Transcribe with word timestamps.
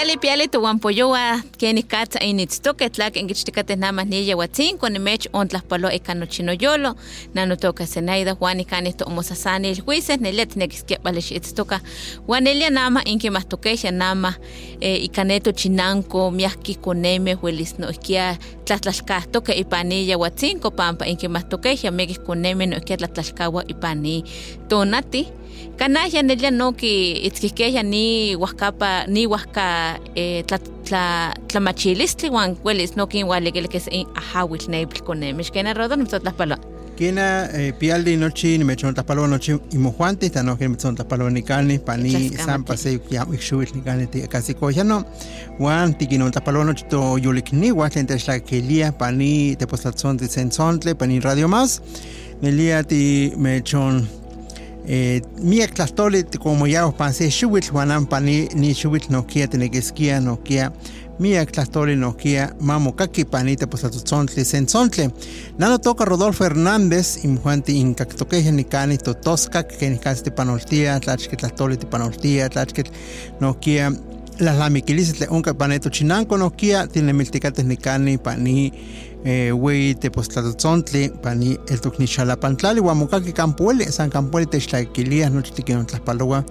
Piali 0.00 0.16
piali 0.16 0.48
tu 0.48 0.62
wampoyoa 0.62 1.42
keni 1.58 1.82
katsa 1.82 2.20
initztoke 2.20 2.88
tlak 2.88 3.16
engichtikate 3.16 3.76
nama 3.76 4.04
niya 4.04 4.36
watsin 4.36 4.78
con 4.78 4.98
mech 4.98 5.28
on 5.32 5.48
tlaspalo 5.48 5.90
ikano 5.90 6.26
chinoyolo 6.26 6.96
nano 7.34 7.56
toka 7.56 7.86
senaida 7.86 8.34
juan 8.34 8.60
ikani 8.60 8.92
to 8.92 9.04
omosasani 9.04 9.74
juices 9.74 10.20
nelet 10.20 10.56
nekiskepa 10.56 11.10
itztoka 11.10 11.80
wanelia 12.28 12.70
nama 12.70 13.04
inki 13.04 13.30
mastokesha 13.30 13.90
nama 13.90 14.34
e, 14.80 14.96
ikaneto 14.96 15.52
chinanko 15.52 16.30
miaki 16.30 16.74
koneme 16.74 17.34
huelis 17.34 17.78
no 17.78 17.90
iskia 17.90 18.38
tlatlashkahtoke 18.64 19.52
ipaniya 19.52 20.18
watsin 20.18 20.60
ko 20.60 20.70
pampa 20.70 21.06
inki 21.06 21.28
mastokesha 21.28 21.90
mekis 21.90 22.20
koneme 22.20 22.66
no 22.66 22.76
iskia 22.76 22.96
tlatlashkawa 22.96 23.64
ipani 23.68 24.24
tonati 24.68 25.39
Kanaya 25.76 26.22
nelia 26.22 26.50
no 26.50 26.72
ki 26.72 27.12
itzkihkeya 27.26 27.82
ni 27.82 28.34
huascapa 28.34 29.06
ni 29.06 29.26
huasca 29.26 29.98
eh, 30.14 30.44
tla, 30.46 30.58
tla, 30.84 31.34
tlamachilistli 31.48 32.30
wan 32.30 32.56
huelis 32.62 32.96
no 32.96 33.06
kin 33.06 33.26
hualikilkis 33.26 33.88
in 33.90 34.06
ahawil 34.14 34.68
neipl 34.68 35.00
konemish 35.02 35.50
kena 35.50 35.72
rodo 35.74 35.96
nimtzotlahpalo. 35.96 36.56
Kena 37.00 37.48
eh, 37.56 37.72
pialdi 37.78 38.16
nochi 38.16 38.58
nimechontlahpalo 38.58 39.26
nochi 39.26 39.56
imojuanti 39.72 40.30
tano 40.30 40.56
que 40.56 40.64
nimechontlahpalo 40.68 41.30
nikani 41.30 41.78
pani 41.78 42.28
sampa 42.36 42.76
se 42.76 43.00
yam 43.10 43.32
ixuil 43.34 43.72
nikani 43.74 44.06
ti 44.06 44.20
kasi 44.28 44.54
koya 44.54 44.84
no. 44.84 45.04
Wan 45.58 45.94
tikinontlahpalo 45.94 46.64
nochi 46.64 46.84
to 46.90 47.16
yulikniwa 47.18 47.90
tlen 47.90 48.06
techlakelia 48.06 48.92
pani 48.92 49.56
tepostlatzonti 49.56 50.28
sensontle 50.28 50.94
pani 50.94 51.20
radio 51.20 51.48
más. 51.48 51.80
Nelia 52.42 52.84
ti 52.84 53.32
mechon 53.36 54.06
eh, 54.86 55.22
miak 55.42 55.74
tlahtoli 55.74 56.24
como 56.38 56.66
ya 56.66 56.90
panse 56.92 57.30
xuwitl 57.30 57.70
huanan 57.72 58.06
pani 58.06 58.48
ni 58.54 58.74
xuwitl 58.74 59.12
nokia 59.12 59.46
tenequisquia 59.46 60.20
nokia. 60.20 60.72
Miak 61.20 61.52
tlahtoli 61.52 61.96
nokia 61.96 62.48
mamokaki 62.60 63.24
pani 63.24 63.56
tepozatotzontli 63.56 64.44
sentzontli 64.44 65.10
nano 65.58 65.78
toca 65.78 66.04
Rodolfo 66.04 66.44
Hernández 66.44 67.24
imjuanti 67.24 67.76
inkaktokeja 67.80 68.52
nikani 68.52 68.98
totoskak 68.98 69.68
que 69.78 69.90
nikasi 69.90 70.22
tipanoltia 70.24 71.00
tlachke 71.00 71.36
tlahtoli 71.36 71.76
tipanoltia 71.76 72.48
tlachke 72.48 72.84
nokia. 73.40 73.92
Las 74.40 74.56
lamiquilistle 74.56 75.26
unka 75.28 75.54
paneto 75.54 75.90
chinanco 75.90 76.36
nokia 76.38 76.86
tinemilticates 76.86 77.64
nikani 77.64 78.18
pani 78.18 78.72
wei 79.24 79.94
tepostlatotzontli 79.94 81.10
pani 81.22 81.58
el 81.70 81.78
toknixalapantlali 81.78 82.80
huamokaki 82.80 83.32
campueli 83.32 83.92
san 83.92 84.10
campueli 84.10 84.46
techtlaquilia 84.46 85.30
nochi 85.30 85.52
tiquinontlaspaloa 85.52 86.44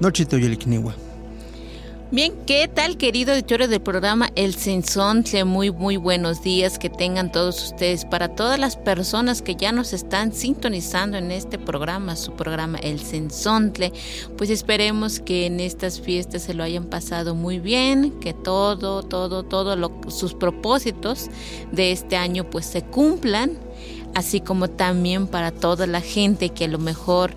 nochi 0.00 0.24
toyelikniwa 0.24 0.92
Bien, 2.14 2.32
¿qué 2.46 2.70
tal 2.72 2.96
querido 2.96 3.32
auditorio 3.32 3.66
del 3.66 3.80
programa 3.80 4.30
El 4.36 4.54
Sensontle? 4.54 5.42
Muy, 5.42 5.72
muy 5.72 5.96
buenos 5.96 6.44
días 6.44 6.78
que 6.78 6.88
tengan 6.88 7.32
todos 7.32 7.60
ustedes. 7.72 8.04
Para 8.04 8.28
todas 8.28 8.56
las 8.56 8.76
personas 8.76 9.42
que 9.42 9.56
ya 9.56 9.72
nos 9.72 9.92
están 9.92 10.32
sintonizando 10.32 11.18
en 11.18 11.32
este 11.32 11.58
programa, 11.58 12.14
su 12.14 12.34
programa 12.34 12.78
El 12.78 13.00
Sensontle, 13.00 13.92
pues 14.38 14.50
esperemos 14.50 15.18
que 15.18 15.46
en 15.46 15.58
estas 15.58 16.00
fiestas 16.00 16.42
se 16.42 16.54
lo 16.54 16.62
hayan 16.62 16.84
pasado 16.84 17.34
muy 17.34 17.58
bien, 17.58 18.12
que 18.20 18.32
todo, 18.32 19.02
todo, 19.02 19.42
todo 19.42 19.74
lo, 19.74 19.90
sus 20.06 20.34
propósitos 20.34 21.28
de 21.72 21.90
este 21.90 22.14
año 22.14 22.48
pues 22.48 22.64
se 22.64 22.82
cumplan 22.82 23.58
así 24.14 24.40
como 24.40 24.70
también 24.70 25.26
para 25.26 25.50
toda 25.50 25.86
la 25.86 26.00
gente 26.00 26.50
que 26.50 26.64
a 26.64 26.68
lo 26.68 26.78
mejor 26.78 27.34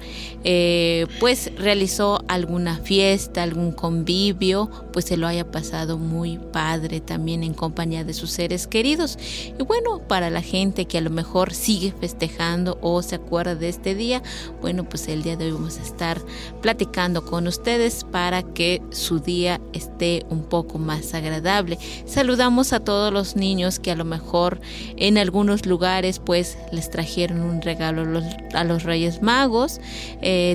eh, 0.49 1.07
pues 1.19 1.51
realizó 1.57 2.23
alguna 2.29 2.77
fiesta, 2.77 3.43
algún 3.43 3.73
convivio, 3.73 4.71
pues 4.93 5.03
se 5.03 5.17
lo 5.17 5.27
haya 5.27 5.51
pasado 5.51 5.97
muy 5.97 6.37
padre 6.37 7.01
también 7.01 7.43
en 7.43 7.53
compañía 7.53 8.05
de 8.05 8.13
sus 8.13 8.31
seres 8.31 8.65
queridos. 8.65 9.19
Y 9.59 9.61
bueno, 9.63 9.99
para 10.07 10.29
la 10.29 10.41
gente 10.41 10.85
que 10.85 10.99
a 10.99 11.01
lo 11.01 11.09
mejor 11.09 11.53
sigue 11.53 11.91
festejando 11.91 12.77
o 12.81 13.01
se 13.01 13.15
acuerda 13.15 13.55
de 13.55 13.67
este 13.67 13.93
día, 13.93 14.23
bueno, 14.61 14.87
pues 14.87 15.09
el 15.09 15.21
día 15.21 15.35
de 15.35 15.47
hoy 15.47 15.51
vamos 15.51 15.79
a 15.79 15.83
estar 15.83 16.21
platicando 16.61 17.25
con 17.25 17.45
ustedes 17.45 18.05
para 18.09 18.41
que 18.41 18.81
su 18.91 19.19
día 19.19 19.59
esté 19.73 20.25
un 20.29 20.43
poco 20.43 20.77
más 20.77 21.13
agradable. 21.13 21.77
Saludamos 22.05 22.71
a 22.71 22.79
todos 22.79 23.11
los 23.11 23.35
niños 23.35 23.79
que 23.79 23.91
a 23.91 23.97
lo 23.97 24.05
mejor 24.05 24.61
en 24.95 25.17
algunos 25.17 25.65
lugares 25.65 26.19
pues 26.19 26.57
les 26.71 26.89
trajeron 26.89 27.41
un 27.41 27.61
regalo 27.61 28.21
a 28.53 28.63
los, 28.63 28.83
Reyes 28.83 29.21
Magos, 29.21 29.81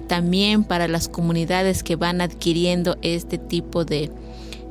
también 0.07 0.65
para 0.65 0.89
las 0.89 1.09
comunidades 1.09 1.83
que 1.83 1.97
van 1.97 2.21
adquiriendo 2.21 2.97
este 3.03 3.39
tipo 3.39 3.85
de, 3.85 4.11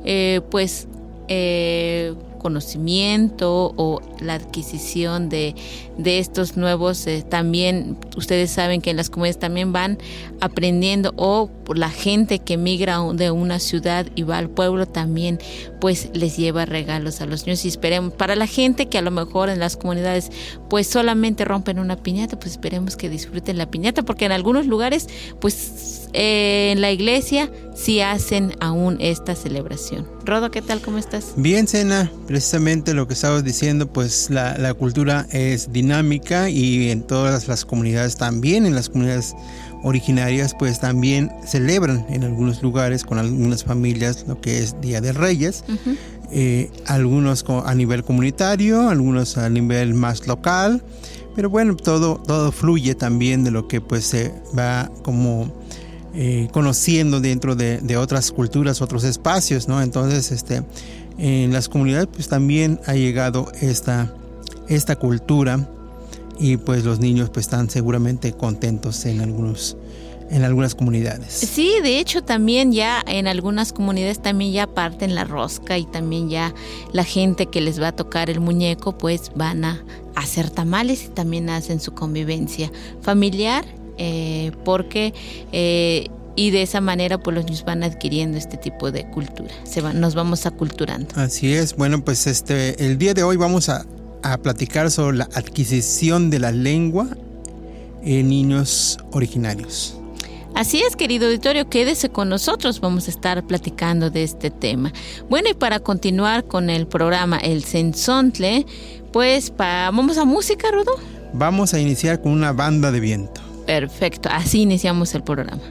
eh, 0.04 0.40
pues, 0.50 0.88
eh, 1.28 2.14
conocimiento 2.42 3.72
o 3.76 4.00
la 4.20 4.34
adquisición 4.34 5.28
de, 5.28 5.54
de 5.96 6.18
estos 6.18 6.56
nuevos, 6.56 7.06
eh, 7.06 7.24
también 7.26 7.96
ustedes 8.16 8.50
saben 8.50 8.80
que 8.80 8.90
en 8.90 8.96
las 8.96 9.10
comunidades 9.10 9.38
también 9.38 9.72
van 9.72 9.98
aprendiendo 10.40 11.14
o 11.16 11.48
la 11.78 11.90
gente 11.90 12.38
que 12.38 12.56
migra 12.56 13.00
de 13.14 13.30
una 13.30 13.58
ciudad 13.58 14.06
y 14.14 14.22
va 14.22 14.38
al 14.38 14.50
pueblo 14.50 14.86
también 14.86 15.38
pues 15.80 16.10
les 16.14 16.36
lleva 16.36 16.64
regalos 16.64 17.20
a 17.20 17.26
los 17.26 17.46
niños 17.46 17.64
y 17.64 17.68
esperemos, 17.68 18.12
para 18.14 18.36
la 18.36 18.46
gente 18.46 18.86
que 18.86 18.98
a 18.98 19.02
lo 19.02 19.10
mejor 19.10 19.48
en 19.48 19.58
las 19.58 19.76
comunidades 19.76 20.30
pues 20.68 20.86
solamente 20.86 21.44
rompen 21.44 21.78
una 21.78 21.96
piñata, 21.96 22.38
pues 22.38 22.52
esperemos 22.52 22.96
que 22.96 23.08
disfruten 23.08 23.58
la 23.58 23.70
piñata 23.70 24.02
porque 24.02 24.24
en 24.24 24.32
algunos 24.32 24.66
lugares 24.66 25.08
pues 25.40 26.08
eh, 26.12 26.70
en 26.72 26.80
la 26.80 26.90
iglesia 26.92 27.50
sí 27.74 28.00
hacen 28.00 28.54
aún 28.60 28.98
esta 29.00 29.34
celebración. 29.34 30.06
Rodo, 30.24 30.50
¿qué 30.50 30.62
tal? 30.62 30.80
¿Cómo 30.80 30.98
estás? 30.98 31.32
Bien, 31.36 31.66
Sena, 31.66 32.10
precisamente 32.26 32.94
lo 32.94 33.08
que 33.08 33.14
estabas 33.14 33.42
diciendo, 33.44 33.92
pues 33.92 34.30
la 34.30 34.74
cultura 34.74 35.26
es 35.32 35.72
dinámica 35.72 36.48
y 36.48 36.90
en 36.90 37.02
todas 37.02 37.48
las 37.48 37.64
comunidades 37.64 38.16
también, 38.16 38.66
en 38.66 38.74
las 38.74 38.88
comunidades 38.88 39.34
originarias 39.82 40.54
pues 40.58 40.80
también 40.80 41.32
celebran 41.44 42.06
en 42.08 42.24
algunos 42.24 42.62
lugares 42.62 43.04
con 43.04 43.18
algunas 43.18 43.64
familias 43.64 44.24
lo 44.26 44.40
que 44.40 44.58
es 44.58 44.80
Día 44.80 45.00
de 45.00 45.12
Reyes, 45.12 45.64
uh 45.68 45.72
-huh. 45.72 45.96
eh, 46.30 46.70
algunos 46.86 47.44
a 47.48 47.74
nivel 47.74 48.04
comunitario, 48.04 48.88
algunos 48.88 49.38
a 49.38 49.48
nivel 49.48 49.94
más 49.94 50.26
local, 50.26 50.82
pero 51.34 51.50
bueno, 51.50 51.76
todo, 51.76 52.16
todo 52.26 52.52
fluye 52.52 52.94
también 52.94 53.44
de 53.44 53.50
lo 53.50 53.66
que 53.68 53.80
pues 53.80 54.04
se 54.04 54.32
va 54.56 54.90
como 55.02 55.52
eh, 56.14 56.48
conociendo 56.52 57.20
dentro 57.20 57.56
de, 57.56 57.78
de, 57.78 57.96
otras 57.96 58.32
culturas, 58.32 58.82
otros 58.82 59.02
espacios, 59.02 59.66
¿no? 59.66 59.80
Entonces, 59.80 60.30
este, 60.30 60.62
en 61.16 61.52
las 61.52 61.68
comunidades 61.68 62.08
pues 62.12 62.28
también 62.28 62.80
ha 62.86 62.94
llegado 62.94 63.50
esta, 63.60 64.14
esta 64.68 64.96
cultura 64.96 65.68
y 66.38 66.56
pues 66.56 66.84
los 66.84 66.98
niños 66.98 67.30
pues 67.30 67.46
están 67.46 67.70
seguramente 67.70 68.32
contentos 68.32 69.04
en 69.06 69.20
algunos 69.20 69.76
en 70.32 70.44
algunas 70.44 70.74
comunidades. 70.74 71.30
Sí, 71.30 71.74
de 71.82 71.98
hecho 71.98 72.22
también 72.22 72.72
ya 72.72 73.04
en 73.06 73.26
algunas 73.26 73.74
comunidades 73.74 74.20
también 74.20 74.52
ya 74.52 74.66
parten 74.66 75.14
la 75.14 75.24
rosca 75.24 75.76
y 75.76 75.84
también 75.84 76.30
ya 76.30 76.54
la 76.92 77.04
gente 77.04 77.46
que 77.46 77.60
les 77.60 77.80
va 77.80 77.88
a 77.88 77.92
tocar 77.92 78.30
el 78.30 78.40
muñeco 78.40 78.96
pues 78.96 79.30
van 79.36 79.64
a 79.64 79.84
hacer 80.14 80.48
tamales 80.48 81.04
y 81.04 81.08
también 81.08 81.50
hacen 81.50 81.80
su 81.80 81.92
convivencia 81.92 82.72
familiar 83.02 83.66
eh, 83.98 84.52
porque 84.64 85.12
eh, 85.52 86.08
y 86.34 86.50
de 86.50 86.62
esa 86.62 86.80
manera 86.80 87.18
pues 87.18 87.36
los 87.36 87.44
niños 87.44 87.64
van 87.66 87.82
adquiriendo 87.82 88.38
este 88.38 88.56
tipo 88.56 88.90
de 88.90 89.06
cultura, 89.10 89.52
se 89.64 89.82
va, 89.82 89.92
nos 89.92 90.14
vamos 90.14 90.46
aculturando. 90.46 91.08
Así 91.16 91.52
es, 91.52 91.76
bueno 91.76 92.02
pues 92.02 92.26
este 92.26 92.86
el 92.86 92.96
día 92.96 93.12
de 93.12 93.22
hoy 93.22 93.36
vamos 93.36 93.68
a 93.68 93.84
a 94.22 94.38
platicar 94.38 94.90
sobre 94.90 95.18
la 95.18 95.28
adquisición 95.34 96.30
de 96.30 96.38
la 96.38 96.52
lengua 96.52 97.08
en 98.02 98.28
niños 98.28 98.98
originarios. 99.12 99.96
Así 100.54 100.82
es, 100.82 100.96
querido 100.96 101.26
auditorio, 101.26 101.68
quédese 101.68 102.10
con 102.10 102.28
nosotros, 102.28 102.80
vamos 102.80 103.06
a 103.08 103.10
estar 103.10 103.42
platicando 103.46 104.10
de 104.10 104.22
este 104.22 104.50
tema. 104.50 104.92
Bueno, 105.30 105.48
y 105.50 105.54
para 105.54 105.80
continuar 105.80 106.44
con 106.44 106.68
el 106.68 106.86
programa 106.86 107.38
El 107.38 107.64
Sensontle, 107.64 108.66
pues 109.12 109.52
vamos 109.56 110.18
a 110.18 110.24
música, 110.24 110.70
Rudo. 110.70 110.92
Vamos 111.32 111.72
a 111.72 111.80
iniciar 111.80 112.20
con 112.20 112.32
una 112.32 112.52
banda 112.52 112.92
de 112.92 113.00
viento. 113.00 113.40
Perfecto, 113.66 114.28
así 114.30 114.60
iniciamos 114.60 115.14
el 115.14 115.22
programa. 115.22 115.62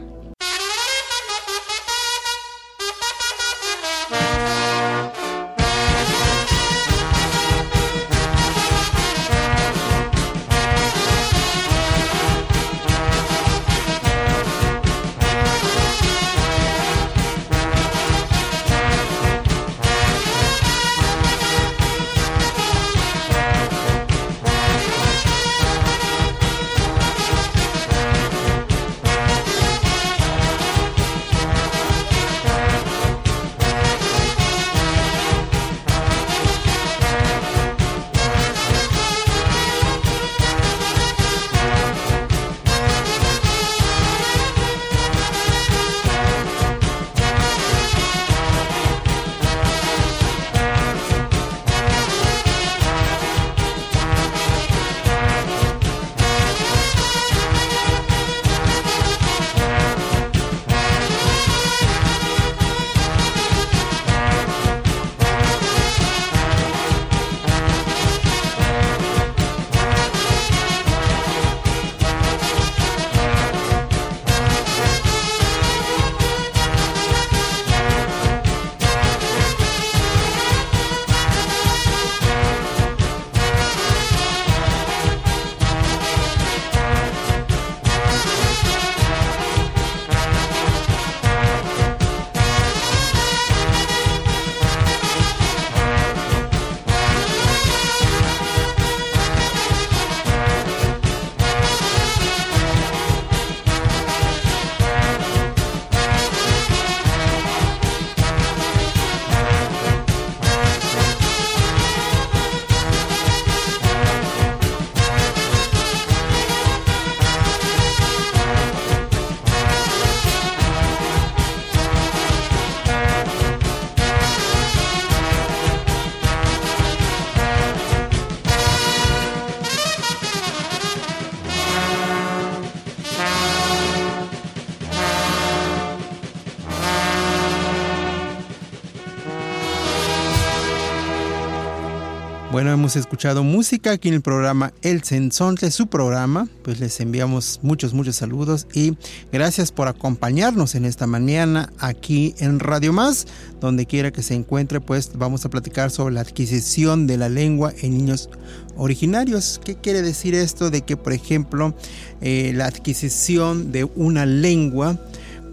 Hemos 142.91 143.05
escuchado 143.05 143.45
música 143.45 143.91
aquí 143.91 144.09
en 144.09 144.15
el 144.15 144.21
programa 144.21 144.73
El 144.81 145.01
Sensonte, 145.03 145.71
su 145.71 145.87
programa. 145.87 146.49
Pues 146.61 146.81
les 146.81 146.99
enviamos 146.99 147.61
muchos, 147.63 147.93
muchos 147.93 148.17
saludos 148.17 148.67
y 148.73 148.97
gracias 149.31 149.71
por 149.71 149.87
acompañarnos 149.87 150.75
en 150.75 150.83
esta 150.83 151.07
mañana 151.07 151.71
aquí 151.79 152.35
en 152.39 152.59
Radio 152.59 152.91
Más. 152.91 153.27
Donde 153.61 153.85
quiera 153.85 154.11
que 154.11 154.23
se 154.23 154.33
encuentre, 154.33 154.81
pues 154.81 155.11
vamos 155.15 155.45
a 155.45 155.49
platicar 155.49 155.89
sobre 155.89 156.15
la 156.15 156.19
adquisición 156.19 157.07
de 157.07 157.15
la 157.15 157.29
lengua 157.29 157.71
en 157.81 157.97
niños 157.97 158.29
originarios. 158.75 159.61
¿Qué 159.63 159.75
quiere 159.75 160.01
decir 160.01 160.35
esto? 160.35 160.69
De 160.69 160.81
que, 160.81 160.97
por 160.97 161.13
ejemplo, 161.13 161.73
eh, 162.19 162.51
la 162.53 162.65
adquisición 162.65 163.71
de 163.71 163.85
una 163.85 164.25
lengua 164.25 164.99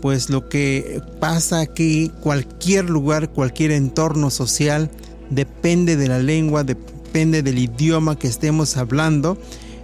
pues 0.03 0.29
lo 0.29 0.49
que 0.49 1.01
pasa 1.21 1.61
aquí, 1.61 2.11
cualquier 2.21 2.89
lugar, 2.89 3.31
cualquier 3.31 3.73
entorno 3.73 4.31
social, 4.31 4.91
depende 5.31 5.97
de 5.97 6.09
la 6.09 6.21
lengua, 6.21 6.65
depende 7.19 7.43
del 7.43 7.59
idioma 7.59 8.17
que 8.17 8.29
estemos 8.29 8.77
hablando, 8.77 9.37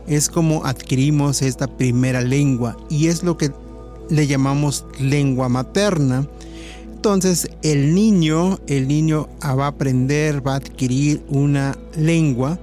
es 0.06 0.28
como 0.28 0.64
adquirimos 0.64 1.42
esta 1.42 1.66
primera 1.66 2.20
lengua 2.20 2.76
y 2.88 3.08
es 3.08 3.25
lo 3.25 3.36
que 3.36 3.50
le 4.08 4.28
llamamos 4.28 4.86
lengua 5.00 5.48
materna. 5.48 6.28
Entonces 6.94 7.50
el 7.62 7.92
niño, 7.92 8.60
el 8.69 8.86
niño 8.86 9.28
va 9.42 9.64
a 9.64 9.66
aprender, 9.66 10.46
va 10.46 10.52
a 10.52 10.56
adquirir 10.58 11.25
una 11.28 11.76
lengua, 11.96 12.56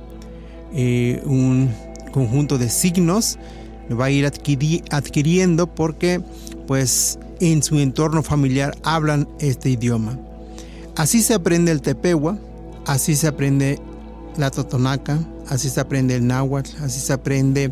eh, 0.73 1.21
un 1.25 1.69
conjunto 2.13 2.57
de 2.57 2.69
signos, 2.69 3.39
va 3.91 4.05
a 4.05 4.09
ir 4.09 4.25
adquiriendo 4.25 5.67
porque 5.67 6.21
pues 6.65 7.19
en 7.41 7.61
su 7.61 7.77
entorno 7.77 8.23
familiar 8.23 8.73
hablan 8.83 9.27
este 9.39 9.69
idioma. 9.69 10.17
Así 10.95 11.21
se 11.21 11.33
aprende 11.33 11.73
el 11.73 11.81
tepehua, 11.81 12.37
Así 12.85 13.15
se 13.15 13.27
aprende 13.27 13.79
la 14.41 14.49
totonaca, 14.49 15.19
así 15.47 15.69
se 15.69 15.79
aprende 15.79 16.15
el 16.15 16.25
náhuatl, 16.25 16.83
así 16.83 16.99
se 16.99 17.13
aprende 17.13 17.71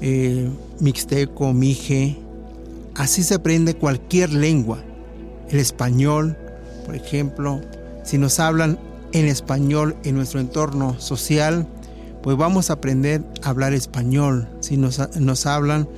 eh, 0.00 0.50
mixteco, 0.80 1.52
mije, 1.52 2.18
así 2.96 3.22
se 3.22 3.34
aprende 3.34 3.74
cualquier 3.74 4.32
lengua. 4.32 4.82
El 5.48 5.60
español, 5.60 6.36
por 6.84 6.96
ejemplo, 6.96 7.60
si 8.02 8.18
nos 8.18 8.40
hablan 8.40 8.80
en 9.12 9.26
español 9.26 9.96
en 10.02 10.16
nuestro 10.16 10.40
entorno 10.40 10.98
social, 10.98 11.68
pues 12.20 12.36
vamos 12.36 12.70
a 12.70 12.74
aprender 12.74 13.22
a 13.42 13.50
hablar 13.50 13.72
español. 13.72 14.48
Si 14.60 14.76
nos, 14.76 14.98
nos 15.20 15.46
hablan 15.46 15.88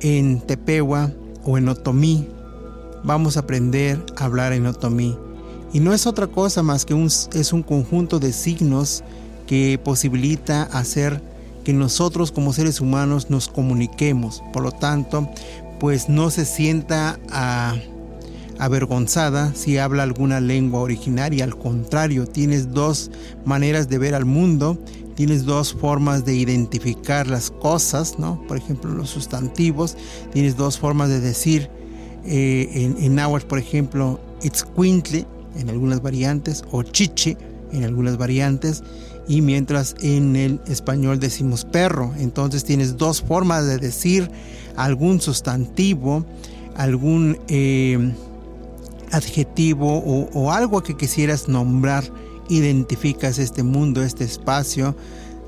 en 0.00 0.40
tepehua 0.40 1.10
o 1.44 1.58
en 1.58 1.68
otomí, 1.68 2.28
vamos 3.02 3.36
a 3.36 3.40
aprender 3.40 4.00
a 4.16 4.24
hablar 4.24 4.52
en 4.52 4.66
otomí. 4.66 5.16
Y 5.72 5.80
no 5.80 5.92
es 5.92 6.06
otra 6.06 6.28
cosa 6.28 6.62
más 6.62 6.84
que 6.84 6.94
un, 6.94 7.06
es 7.06 7.52
un 7.52 7.62
conjunto 7.62 8.20
de 8.20 8.32
signos 8.32 9.02
que 9.48 9.80
posibilita 9.82 10.62
hacer 10.62 11.22
que 11.64 11.72
nosotros 11.72 12.30
como 12.30 12.52
seres 12.52 12.80
humanos 12.80 13.30
nos 13.30 13.48
comuniquemos. 13.48 14.44
Por 14.52 14.62
lo 14.62 14.72
tanto, 14.72 15.28
pues 15.80 16.08
no 16.08 16.30
se 16.30 16.44
sienta 16.44 17.18
avergonzada 18.58 19.54
si 19.54 19.78
habla 19.78 20.02
alguna 20.02 20.40
lengua 20.40 20.80
originaria. 20.80 21.44
Al 21.44 21.56
contrario, 21.56 22.26
tienes 22.26 22.72
dos 22.72 23.10
maneras 23.46 23.88
de 23.88 23.98
ver 23.98 24.14
al 24.14 24.26
mundo, 24.26 24.78
tienes 25.14 25.44
dos 25.44 25.72
formas 25.72 26.26
de 26.26 26.34
identificar 26.34 27.26
las 27.26 27.50
cosas, 27.50 28.18
¿no? 28.18 28.42
Por 28.46 28.58
ejemplo, 28.58 28.92
los 28.92 29.08
sustantivos, 29.08 29.96
tienes 30.32 30.56
dos 30.56 30.78
formas 30.78 31.08
de 31.08 31.20
decir. 31.20 31.70
Eh, 32.26 32.94
en, 33.00 33.18
en 33.18 33.40
por 33.48 33.58
ejemplo, 33.58 34.20
it's 34.42 34.62
quintle, 34.62 35.26
en 35.56 35.70
algunas 35.70 36.02
variantes 36.02 36.62
o 36.70 36.82
chiche 36.82 37.38
en 37.72 37.84
algunas 37.84 38.16
variantes 38.16 38.82
y 39.28 39.42
mientras 39.42 39.94
en 40.00 40.34
el 40.34 40.60
español 40.66 41.20
decimos 41.20 41.64
perro. 41.64 42.12
Entonces 42.18 42.64
tienes 42.64 42.96
dos 42.96 43.22
formas 43.22 43.66
de 43.66 43.78
decir 43.78 44.30
algún 44.74 45.20
sustantivo, 45.20 46.24
algún 46.76 47.38
eh, 47.48 48.12
adjetivo 49.12 49.98
o, 49.98 50.30
o, 50.32 50.50
algo 50.50 50.82
que 50.82 50.96
quisieras 50.96 51.48
nombrar. 51.48 52.04
Identificas 52.48 53.38
este 53.38 53.62
mundo, 53.62 54.02
este 54.02 54.24
espacio 54.24 54.96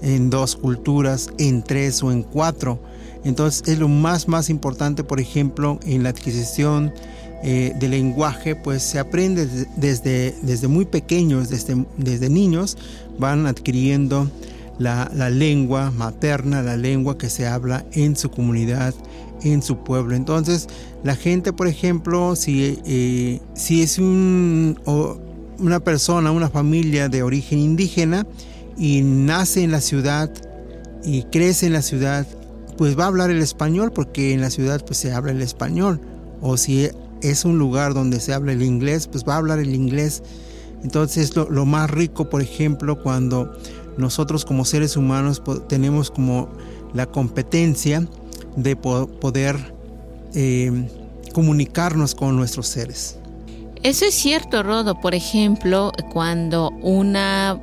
en 0.02 0.28
dos 0.28 0.56
culturas, 0.56 1.30
en 1.38 1.62
tres 1.62 2.02
o 2.02 2.12
en 2.12 2.22
cuatro. 2.22 2.78
Entonces 3.24 3.66
es 3.66 3.78
lo 3.78 3.88
más 3.88 4.28
más 4.28 4.50
importante, 4.50 5.04
por 5.04 5.20
ejemplo, 5.20 5.80
en 5.84 6.02
la 6.02 6.10
adquisición 6.10 6.92
eh, 7.42 7.72
de 7.78 7.88
lenguaje 7.88 8.54
pues 8.54 8.82
se 8.82 8.98
aprende 8.98 9.46
desde, 9.76 10.34
desde 10.42 10.68
muy 10.68 10.84
pequeños, 10.84 11.48
desde, 11.48 11.86
desde 11.96 12.28
niños 12.28 12.76
van 13.18 13.46
adquiriendo 13.46 14.30
la, 14.78 15.10
la, 15.14 15.30
lengua 15.30 15.90
materna, 15.90 16.62
la 16.62 16.76
lengua 16.76 17.16
que 17.16 17.30
se 17.30 17.46
habla 17.46 17.84
en 17.92 18.16
su 18.16 18.30
comunidad, 18.30 18.94
en 19.42 19.62
su 19.62 19.78
pueblo. 19.78 20.16
Entonces, 20.16 20.68
la 21.02 21.16
gente, 21.16 21.52
por 21.52 21.66
ejemplo, 21.66 22.36
si, 22.36 22.78
eh, 22.84 23.40
si 23.54 23.82
es 23.82 23.98
un, 23.98 24.78
o 24.84 25.18
una 25.58 25.80
persona, 25.80 26.32
una 26.32 26.48
familia 26.48 27.08
de 27.08 27.22
origen 27.22 27.58
indígena 27.58 28.26
y 28.76 29.02
nace 29.02 29.62
en 29.62 29.72
la 29.72 29.80
ciudad 29.80 30.30
y 31.04 31.22
crece 31.24 31.66
en 31.66 31.72
la 31.72 31.82
ciudad, 31.82 32.26
pues 32.76 32.98
va 32.98 33.04
a 33.04 33.08
hablar 33.08 33.30
el 33.30 33.40
español 33.42 33.92
porque 33.92 34.32
en 34.32 34.40
la 34.40 34.50
ciudad 34.50 34.84
pues 34.84 34.98
se 34.98 35.12
habla 35.12 35.32
el 35.32 35.42
español. 35.42 36.00
O 36.42 36.56
si 36.56 36.88
es 37.22 37.44
un 37.44 37.58
lugar 37.58 37.94
donde 37.94 38.20
se 38.20 38.32
habla 38.32 38.52
el 38.52 38.62
inglés, 38.62 39.06
pues 39.06 39.24
va 39.24 39.34
a 39.34 39.38
hablar 39.38 39.58
el 39.58 39.74
inglés. 39.74 40.22
Entonces 40.82 41.36
lo, 41.36 41.50
lo 41.50 41.66
más 41.66 41.90
rico, 41.90 42.30
por 42.30 42.42
ejemplo, 42.42 43.02
cuando 43.02 43.52
nosotros 43.96 44.44
como 44.44 44.64
seres 44.64 44.96
humanos 44.96 45.42
tenemos 45.68 46.10
como 46.10 46.48
la 46.94 47.06
competencia 47.06 48.06
de 48.56 48.76
poder 48.76 49.74
eh, 50.34 50.88
comunicarnos 51.32 52.14
con 52.14 52.36
nuestros 52.36 52.66
seres. 52.66 53.18
Eso 53.82 54.04
es 54.04 54.14
cierto, 54.14 54.62
Rodo. 54.62 55.00
Por 55.00 55.14
ejemplo, 55.14 55.92
cuando 56.12 56.70
una, 56.82 57.58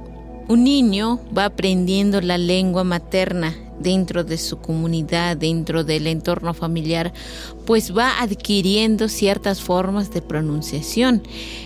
un 0.48 0.64
niño 0.64 1.20
va 1.38 1.46
aprendiendo 1.46 2.22
la 2.22 2.38
lengua 2.38 2.84
materna 2.84 3.56
dentro 3.80 4.24
de 4.24 4.38
su 4.38 4.58
comunidad, 4.58 5.38
dentro 5.38 5.84
del 5.84 6.08
entorno 6.08 6.54
familiar, 6.54 7.14
pues 7.66 7.96
va 7.96 8.22
adquiriendo 8.22 9.10
ciertas 9.10 9.62
formas 9.62 10.12
de 10.12 10.22
pronunciación. 10.22 11.24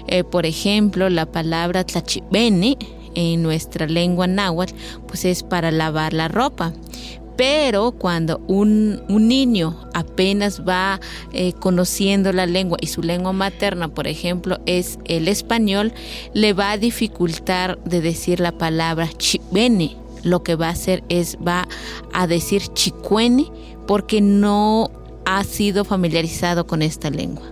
Eh, 0.08 0.24
por 0.24 0.46
ejemplo, 0.46 1.10
la 1.10 1.26
palabra 1.26 1.84
tlachibene 1.84 2.78
en 3.16 3.44
nuestra 3.44 3.88
lengua 3.88 4.28
náhuatl, 4.28 4.74
pues 5.08 5.26
es 5.26 5.44
para 5.44 5.72
lavar 5.72 6.14
la 6.14 6.28
ropa. 6.28 6.74
Pero 7.38 7.94
cuando 7.94 8.40
un, 8.48 9.02
niño 9.08 9.76
apenas 9.94 10.62
va 10.68 11.00
eh, 11.34 11.54
conociendo 11.54 12.32
la 12.34 12.46
lengua 12.46 12.78
y 12.82 12.88
su 12.88 13.02
lengua 13.02 13.34
materna, 13.34 13.88
por 13.88 14.08
ejemplo, 14.08 14.60
es 14.66 15.00
el 15.06 15.28
español, 15.28 15.94
le 16.34 16.54
va 16.54 16.72
a 16.72 16.78
dificultar 16.78 17.84
de 17.84 18.02
decir 18.02 18.40
la 18.40 18.52
palabra 18.52 19.10
chibene. 19.18 20.01
Lo 20.24 20.44
que 20.44 20.56
va 20.56 20.68
a 20.68 20.72
hacer 20.72 21.04
es 21.10 21.38
va 21.46 21.68
a 22.14 22.28
decir 22.28 22.62
chicuene 22.74 23.52
porque 23.88 24.22
no 24.22 24.92
ha 25.26 25.44
sido 25.44 25.86
familiarizado 25.86 26.68
con 26.68 26.82
esta 26.82 27.10
lengua. 27.10 27.44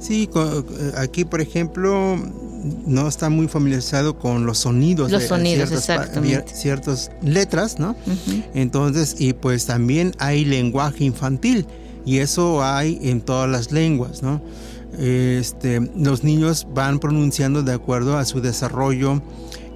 Sí, 0.00 0.28
aquí 0.96 1.24
por 1.24 1.40
ejemplo 1.40 2.16
no 2.86 3.08
está 3.08 3.28
muy 3.28 3.46
familiarizado 3.46 4.18
con 4.18 4.46
los 4.46 4.58
sonidos 4.58 5.10
los 5.10 5.24
sonidos 5.24 5.70
exactamente. 5.72 6.54
ciertas 6.54 7.10
letras 7.22 7.78
no 7.78 7.96
entonces 8.54 9.16
y 9.18 9.32
pues 9.32 9.66
también 9.66 10.12
hay 10.18 10.44
lenguaje 10.44 11.04
infantil 11.04 11.66
y 12.04 12.18
eso 12.18 12.62
hay 12.62 12.98
en 13.02 13.20
todas 13.20 13.50
las 13.50 13.72
lenguas 13.72 14.22
no 14.22 14.40
este 14.98 15.80
los 15.96 16.22
niños 16.22 16.66
van 16.72 16.98
pronunciando 16.98 17.62
de 17.62 17.72
acuerdo 17.72 18.16
a 18.16 18.24
su 18.24 18.40
desarrollo 18.40 19.22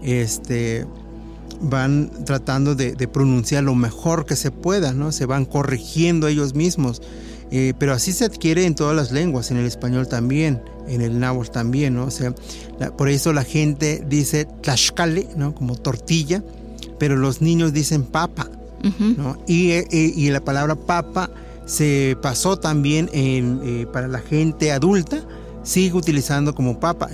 este 0.02 0.86
van 1.60 2.10
tratando 2.24 2.74
de, 2.74 2.92
de 2.92 3.08
pronunciar 3.08 3.64
lo 3.64 3.74
mejor 3.74 4.26
que 4.26 4.36
se 4.36 4.50
pueda 4.50 4.92
no 4.92 5.12
se 5.12 5.26
van 5.26 5.44
corrigiendo 5.44 6.28
ellos 6.28 6.54
mismos 6.54 7.02
eh, 7.50 7.74
pero 7.78 7.92
así 7.92 8.12
se 8.12 8.24
adquiere 8.24 8.64
en 8.64 8.74
todas 8.74 8.96
las 8.96 9.12
lenguas, 9.12 9.50
en 9.50 9.58
el 9.58 9.66
español 9.66 10.08
también, 10.08 10.60
en 10.88 11.00
el 11.00 11.20
náhuatl 11.20 11.50
también, 11.50 11.94
¿no? 11.94 12.04
O 12.06 12.10
sea, 12.10 12.34
por 12.96 13.08
eso 13.08 13.32
la 13.32 13.44
gente 13.44 14.02
dice 14.08 14.48
tlaxcale, 14.62 15.28
¿no? 15.36 15.54
Como 15.54 15.76
tortilla, 15.76 16.42
pero 16.98 17.16
los 17.16 17.40
niños 17.42 17.72
dicen 17.72 18.02
papa, 18.02 18.50
¿no? 19.16 19.38
Eh, 19.46 20.12
y, 20.16 20.28
la 20.30 20.40
palabra 20.40 20.74
papa 20.74 21.30
se 21.66 22.16
pasó 22.20 22.56
también 22.56 23.08
en, 23.12 23.60
eh, 23.64 23.86
para 23.92 24.08
la 24.08 24.20
gente 24.20 24.72
adulta, 24.72 25.22
sigue 25.62 25.94
utilizando 25.94 26.54
como 26.54 26.80
papa, 26.80 27.08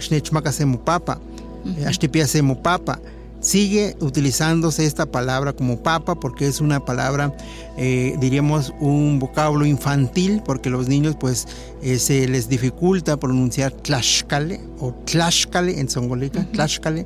papa, 0.85 1.21
uh 1.65 2.63
papa 2.63 3.01
sigue 3.43 3.97
utilizándose 4.01 4.87
esta 4.87 5.05
palabra 5.05 5.53
como 5.53 5.83
papa 5.83 6.15
porque 6.15 6.47
es 6.47 6.61
una 6.61 6.85
palabra, 6.85 7.37
eh, 7.77 8.17
diríamos, 8.19 8.73
un 8.81 9.19
vocablo 9.19 9.67
infantil 9.67 10.41
porque 10.45 10.71
los 10.71 10.89
niños 10.89 11.17
pues 11.19 11.47
eh, 11.83 11.99
se 11.99 12.27
les 12.29 12.49
dificulta 12.49 13.19
pronunciar 13.19 13.73
tlaxcale 13.73 14.61
o 14.79 14.95
tlaxcale 15.05 15.79
en 15.79 15.91
songolica, 15.91 16.47
tlaxcale. 16.53 17.05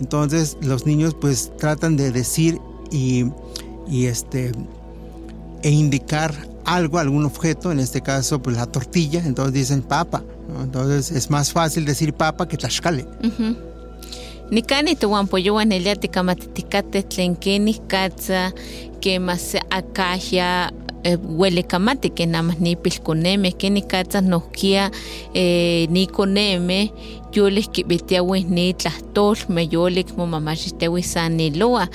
Entonces 0.00 0.56
los 0.62 0.86
niños 0.86 1.14
pues 1.20 1.52
tratan 1.58 1.96
de 1.96 2.10
decir 2.10 2.58
y, 2.90 3.26
este 3.90 4.52
e 5.62 5.70
indicar 5.70 6.34
algo, 6.64 6.98
algún 6.98 7.24
objeto, 7.24 7.72
en 7.72 7.80
este 7.80 8.00
caso 8.00 8.40
pues 8.40 8.56
la 8.56 8.66
tortilla, 8.66 9.22
entonces 9.24 9.54
dicen 9.54 9.82
papa, 9.82 10.22
entonces 10.62 11.10
es 11.10 11.30
más 11.30 11.52
fácil 11.52 11.84
decir 11.84 12.14
papa 12.14 12.46
que 12.46 12.56
tlaxcale. 12.56 13.06
Nikani 14.50 14.96
tuwanpoyowan 14.96 15.72
elia 15.72 15.96
tikamatikate 15.96 17.02
tlen 17.02 17.36
kenih 17.36 17.80
katsa 17.88 18.52
kemas 19.00 19.56
akahya 19.70 20.72
uelikamati 21.38 22.08
eh, 22.08 22.14
ke 22.14 22.26
namah 22.26 22.56
nipilkonemeh 22.60 23.52
kenih 23.56 23.84
katsa 23.84 24.20
nohkia 24.20 24.90
eh, 25.34 25.88
nikoneme 25.90 26.90
yolik 27.36 27.72
kibitiawih 27.72 28.44
ni 28.48 28.74
tlahtolmeh 28.74 29.68
yolik 29.72 30.16
momamaxixtiawih 30.16 31.04
san 31.04 31.36
niloa 31.36 31.86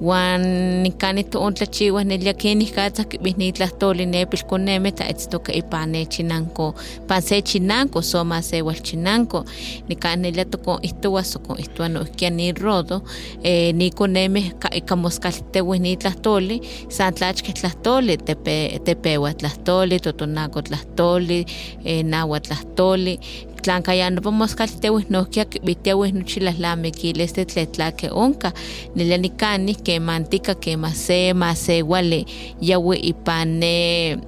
wan 0.00 0.42
nikani 0.82 1.24
to'on 1.24 1.54
tlachiwah 1.54 2.04
nelia 2.04 2.34
kenih 2.34 2.72
katsa 2.72 3.04
kibih 3.04 3.36
ni 3.36 3.52
tlahtoli 3.52 4.06
nepilkonemeh 4.06 4.92
tlaetztoka 4.92 5.52
ipan 5.52 5.92
nechinanko 5.92 6.74
pan 7.08 7.22
se 7.22 7.40
chinanko 7.42 8.02
soma 8.02 8.42
sewal 8.42 8.80
chinanko 8.86 9.44
nikan 9.88 10.22
nelia 10.22 10.44
tokon 10.44 10.78
ihtowa 10.82 11.22
sokon 11.24 11.58
ihtowa 11.58 11.88
nohkia 11.88 12.30
ni 12.30 12.52
rodo 12.52 13.02
eh, 13.42 13.74
nikonemeh 13.74 14.52
kamoskaltewih 14.86 15.80
ni 15.80 15.96
tlahtoli 15.96 16.60
san 16.88 17.14
tlachkeh 17.14 17.54
tlahtoli 17.54 18.16
tepe 18.16 18.80
tepewa 18.84 19.34
tlahtoli 19.34 20.00
totonako 20.00 20.62
tlahtoli 20.62 21.46
eh, 21.84 22.04
nawa 22.04 22.40
tlahtoli 22.40 23.20
tlankaya 23.66 24.10
no 24.10 24.22
pomoskaltewih 24.22 25.10
nohkia 25.10 25.44
kibitiawih 25.44 26.12
nochi 26.14 26.40
lahlamikil 26.40 27.20
este 27.20 27.44
tletlake 27.44 28.10
onka 28.10 28.52
nelia 28.94 29.18
nikani 29.18 29.74
kemantika 29.74 30.54
kema 30.54 30.94
se 30.94 31.32
masewali 31.34 32.26
yawi 32.60 32.96
ipan 32.96 33.48
ne 33.58 34.18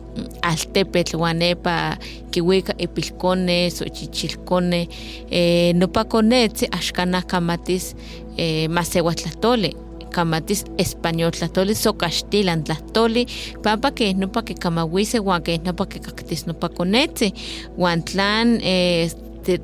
altepetl 0.42 1.16
uan 1.16 1.38
nepa 1.38 1.96
kiwika 2.30 2.74
ipilkones 2.78 3.78
xochichilkones 3.78 4.88
eh, 5.30 5.74
nopa 5.74 6.04
konetzi 6.04 6.66
axkanah 6.70 7.22
kamatis 7.26 7.94
eh, 8.36 8.68
masewatlahtoli 8.70 9.76
kamatis 10.10 10.64
español 10.78 11.30
tlahtoli 11.30 11.74
sokaxtilan 11.74 12.64
tlahtoli 12.64 13.26
pampa 13.62 13.90
keh 13.90 14.14
nopa 14.16 14.42
kikamawise 14.42 15.18
uan 15.20 15.42
keh 15.42 15.60
nopa 15.64 15.86
kikaktis 15.86 16.46
nopa 16.46 16.68
konetzi 16.68 17.32
uan 17.76 18.02
tlan 18.02 18.58
eh, 18.62 19.10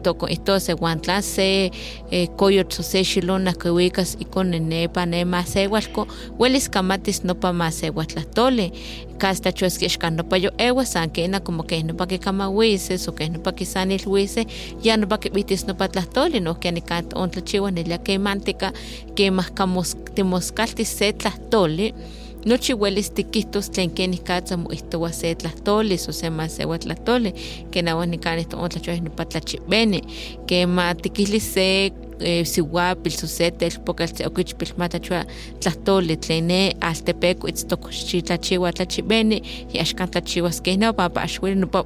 toko 0.02 0.28
ito 0.28 0.60
se 0.60 0.72
guantla 0.74 1.22
se 1.22 1.70
eh, 2.10 2.28
coyot 2.36 2.72
se 2.72 3.04
xilona 3.04 3.52
que 3.52 3.70
ubicas 3.70 4.16
y 4.18 4.24
con 4.24 4.50
nepa 4.50 5.06
ne 5.06 5.24
masewalco 5.24 6.06
huelis 6.38 6.68
kamatis 6.68 7.24
no 7.24 7.34
pa 7.34 7.52
masehuatlatole 7.52 8.72
casta 9.18 9.52
chuesquixca 9.52 10.10
no 10.10 10.24
pa 10.24 10.38
yo 10.38 10.50
ewa 10.58 10.84
san 10.86 11.10
que 11.10 11.28
na 11.28 11.40
como 11.40 11.64
que 11.64 11.82
no 11.82 11.94
pa 11.96 12.06
que 12.06 12.18
kamahuises 12.18 13.08
o 13.08 13.14
que 13.14 13.28
no 13.28 13.42
pa 13.42 13.52
que 13.52 13.66
sanil 13.66 14.02
huise 14.06 14.46
ya 14.82 14.96
no 14.96 15.08
pa 15.08 15.18
que 15.18 15.30
vitis 15.30 15.66
no 15.66 15.76
pa 15.76 15.88
tlatole 15.88 16.40
no 16.40 16.58
que 16.60 16.68
anicat 16.68 17.14
on 17.14 17.30
tlachiwa 17.30 17.70
nelia 17.70 17.98
que 17.98 18.18
mantica 18.18 18.72
que 19.14 19.30
más 19.30 19.50
kamos 19.50 19.96
timoscaltis 20.14 20.88
se 20.88 21.12
tlatole 21.12 21.94
nochi 22.44 22.74
welis 22.74 23.10
tikihtos 23.10 23.70
tlen 23.70 23.90
kenih 23.90 24.22
katsa 24.24 24.56
moihtowa 24.56 25.12
se 25.12 25.34
tlahtoli 25.34 25.98
o 26.08 26.12
se 26.12 26.30
masewa 26.30 26.78
tlahtoli 26.78 27.34
kenawan 27.70 28.10
nikan 28.10 28.38
ihtoon 28.38 28.70
tlachowa 28.70 29.00
nopa 29.00 29.24
tlachibeni 29.24 30.02
kema 30.46 30.94
tikihlis 30.94 31.54
se 31.54 31.92
eh, 32.20 32.46
siwapil 32.46 33.12
so 33.12 33.26
se 33.26 33.50
telpokal 33.50 34.08
se 34.08 34.26
okichpil 34.26 34.74
matachua 34.76 35.24
tlahtoli 35.60 36.16
tlen 36.16 36.48
ne 36.48 36.72
altepeko 36.80 37.48
itztok 37.48 37.90
xitlachiwa 37.90 38.72
tlachibeni 38.72 39.42
y 39.74 39.80
axkan 39.80 40.08
tlachiwas 40.08 40.60
keh 40.60 40.76
nopa 40.78 41.08
pa 41.08 41.22
axwili 41.22 41.56
nopa 41.56 41.84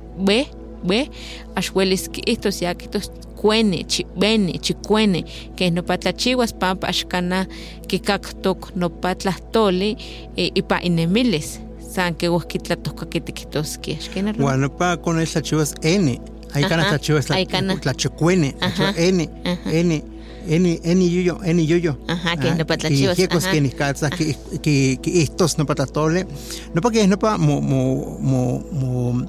we 0.85 1.09
axwelis 1.55 2.09
kiihtos 2.09 2.61
ya 2.61 2.75
kihtos 2.75 3.11
kuene, 3.37 3.85
chibene, 3.85 4.59
chicuene, 4.59 5.25
que 5.57 5.71
no 5.71 5.83
patlachiwas 5.83 6.53
pampa 6.53 6.89
axcana 6.89 7.47
kikaktok 7.87 8.75
no 8.77 8.91
patlahtoli 8.91 9.97
e, 10.37 10.51
ipa 10.55 10.81
inemiles. 10.83 11.61
San 11.91 12.15
que 12.15 12.29
vos 12.29 12.45
kitlatoscaquitiquitoski. 12.45 13.99
Bueno, 14.39 14.77
pa 14.77 14.97
con 14.99 15.19
el 15.19 15.27
tlachivas 15.27 15.75
N. 15.83 16.21
Hay 16.53 16.65
canas 16.65 16.89
tlachivas 16.89 17.27
tlachicuene, 17.27 18.55
N, 18.97 19.31
N. 19.67 20.19
eni 20.49 20.81
eni 20.85 21.15
yuyo 21.15 21.39
eni 21.45 21.67
yuyo 21.67 21.99
ajá 22.09 22.37
que 22.37 22.55
no 22.55 22.65
para 22.67 22.89
chivas 22.89 23.17
que 23.17 23.29
que 23.29 23.61
ni 23.61 23.71
calza 23.71 24.09
que 24.11 24.37
que 24.63 24.99
que 25.03 25.23
estos 25.23 25.59
no 25.59 25.67
para 25.67 25.87
tole 25.87 26.27
no 26.75 26.81
para 26.81 26.93
que 26.93 27.07
no 27.07 27.19
para 27.19 27.37
mo 27.37 27.61
mo 27.61 28.19
mo 28.21 28.65
mo 28.73 29.27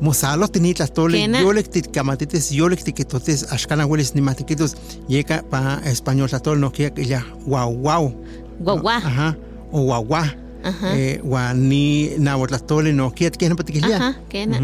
mo 0.00 0.12
salo 0.12 0.48
tini 0.48 0.74
tole 0.74 1.18
yo 1.20 1.52
le 1.52 1.62
tit 1.62 1.90
kamatites 1.92 2.50
yo 2.50 2.68
le 2.68 2.76
tit 2.76 2.94
que 2.94 3.04
totes 3.04 3.46
ashkana 3.52 3.86
hueles 3.86 4.14
ni 4.14 4.20
matiquitos 4.20 4.76
llega 5.08 5.42
para 5.42 5.80
español 5.84 6.30
tole 6.42 6.60
no 6.60 6.72
que 6.72 6.90
ya 7.04 7.24
wow 7.46 7.70
wow 7.70 8.12
wow 8.60 8.88
ajá 8.88 9.36
o 9.72 9.80
wow 9.82 10.04
wow 10.04 10.24
eh 10.94 11.20
wa 11.22 11.54
ni 11.54 12.10
na 12.18 12.36
tole 12.66 12.92
no 12.92 13.10
que 13.12 13.30
no 13.48 13.56
que 13.56 13.80
ya 13.80 13.96
ajá 13.96 14.20
que 14.28 14.46
na 14.46 14.58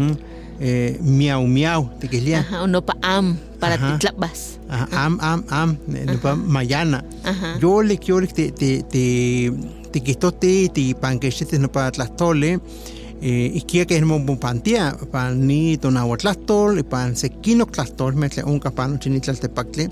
eh, 0.59 0.97
miau 1.01 1.45
miau 1.45 1.89
te 1.99 2.07
que 2.07 2.21
ya 2.21 2.39
ajá 2.39 2.67
no 2.67 2.81
pa 2.81 2.93
am 3.01 3.37
para 3.59 3.77
titlabas 3.77 4.57
am 4.69 5.17
am 5.21 5.43
am 5.49 5.77
ne 5.87 6.17
pa 6.17 6.35
mayana. 6.35 7.03
Yo 7.61 7.81
le 7.81 7.99
yo 8.03 8.19
le 8.19 8.27
te 8.27 8.51
te 8.51 8.83
te 8.83 9.51
te 9.91 9.99
te 9.99 10.69
te 10.69 11.19
que 11.19 11.27
este 11.27 11.59
no 11.59 11.71
para 11.71 11.91
eh 13.21 13.51
y 13.53 13.61
que 13.61 14.01
bon 14.01 14.37
pantia 14.37 14.95
pan 15.11 15.47
ni 15.47 15.77
to 15.77 15.89
na 15.91 16.05
tlastol 16.17 16.83
pan 16.83 17.15
se 17.15 17.29
kino 17.29 17.65
tlastol 17.65 18.15
me 18.15 18.29
tle 18.29 18.43
un 18.43 18.59
capano 18.59 18.97
chini 18.97 19.19
tlaltepaktle 19.19 19.89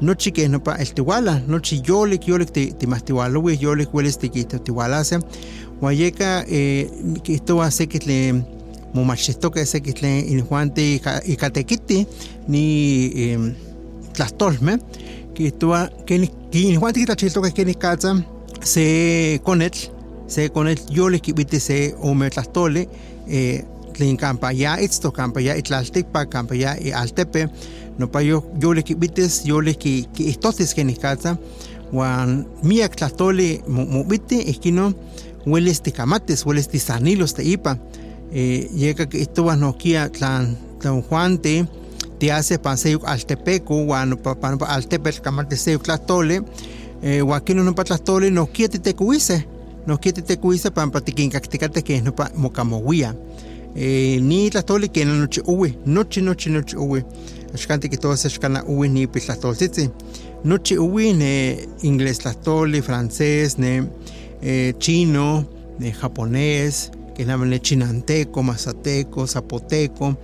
no 0.00 0.14
chi 0.14 0.30
que 0.30 0.48
no 0.48 0.62
pa 0.62 0.76
el 0.76 0.92
tiwala 0.92 1.42
no 1.46 1.58
chi 1.60 1.80
yo 1.80 2.04
le 2.04 2.18
yo 2.18 2.36
le 2.38 2.44
te 2.44 2.72
te 2.72 2.86
mastiwalo 2.86 3.40
we 3.40 3.56
yo 3.56 3.74
le 3.74 3.86
cueles 3.86 4.18
te 4.18 4.28
que 4.28 4.44
te 4.44 4.58
tiwala 4.58 5.04
se 5.04 5.18
guayeca 5.80 6.44
eh 6.48 6.90
que 7.24 7.34
esto 7.34 7.62
hace 7.62 7.86
que 7.86 7.98
le 8.06 8.44
momachisto 8.92 9.50
que 9.50 9.64
se 9.64 9.80
que 9.80 9.94
le 10.02 10.20
in 10.20 10.44
juante 10.44 11.00
y 11.24 11.36
catequiti 11.36 12.06
ni 12.46 13.10
eh, 13.14 13.54
tlastolme 14.12 14.78
ni 15.38 16.28
que 16.50 16.76
Juan 16.76 16.92
tita 16.92 17.16
chilto 17.16 17.42
que 17.42 17.64
ni 17.64 17.74
casa 17.74 18.24
se 18.62 19.40
conet 19.44 19.95
se 20.26 20.50
kibite 21.22 21.60
se 21.60 21.94
o 22.00 22.14
me 22.14 22.30
tlastole 22.30 22.88
eh 23.28 23.64
tlen 23.92 24.16
campa 24.16 24.52
ya 24.52 24.76
esto 24.76 25.12
campa 25.12 25.40
ya 25.40 25.56
itlaltekpa 25.56 26.26
campa 26.26 26.54
ya 26.54 26.76
e 26.78 26.92
altepe 26.92 27.48
no 27.98 28.10
pa 28.10 28.22
yo 28.22 28.44
yo 28.60 28.74
le 28.74 28.82
kibites 28.82 29.44
yo 29.44 29.60
le 29.60 29.74
ki 29.74 30.08
que 30.14 30.28
estos 30.28 30.74
que 30.74 30.84
ni 30.84 30.94
casa 30.94 31.38
wan 31.92 32.46
miak 32.62 32.96
tlastole 32.96 33.62
mo 33.68 34.04
bite 34.04 34.50
esquino 34.50 34.94
hueles 35.46 35.82
de 35.82 35.92
camates 35.92 36.44
hueles 36.44 36.68
de 36.70 36.78
sanilos 36.78 37.34
de 37.34 37.44
ipa. 37.44 37.78
Eh 38.32 38.68
llega 38.74 39.06
que 39.06 39.22
esto 39.22 39.56
no 39.56 39.78
kia 39.78 40.10
tlan 40.10 40.56
tlan 40.80 41.02
Juante 41.02 41.66
te 42.18 42.32
hace 42.32 42.58
paseo 42.58 43.00
altepeco 43.06 43.84
guano 43.84 44.16
pa 44.16 44.36
altepec 44.66 45.20
camal 45.20 45.48
de 45.48 45.56
seo 45.56 45.78
tlatole 45.78 46.42
eh 47.02 47.22
guaquino 47.22 47.62
no 47.62 47.74
pa 47.74 47.84
tlatole 47.84 48.30
no 48.30 48.46
quiete 48.46 48.78
te 48.78 48.94
cuise 48.94 49.46
no 49.86 49.98
quiete 49.98 50.22
te 50.22 50.38
cuise 50.38 50.70
pa 50.70 50.86
patiquin 50.86 51.30
cacticate 51.30 51.82
que 51.82 52.02
no 52.02 52.14
pa 52.14 52.30
mocamoguía. 52.34 53.14
Eh 53.74 54.18
ni 54.22 54.50
tlatole 54.50 54.88
que 54.88 55.04
no 55.04 55.14
noche 55.14 55.42
uwe. 55.44 55.78
Noche 55.84 56.22
noche 56.22 56.50
noche 56.50 56.76
uwe. 56.76 57.04
Ashkante 57.54 57.88
que 57.88 57.96
todas 57.96 58.26
ashkana 58.26 58.64
uwe 58.64 58.88
ni 58.88 59.06
pitlatoltitzi 59.06 59.90
noche 60.44 60.78
uwe 60.78 61.12
ne 61.12 61.68
inglés 61.82 62.18
tlatole 62.18 62.82
francés 62.82 63.58
ne 63.58 63.88
eh, 64.42 64.74
chino 64.78 65.44
ne 65.78 65.92
japonés 65.92 66.90
que 67.16 67.22
es 67.22 67.62
chinanteco, 67.62 68.42
mazateco, 68.42 69.26
zapoteco, 69.26 70.16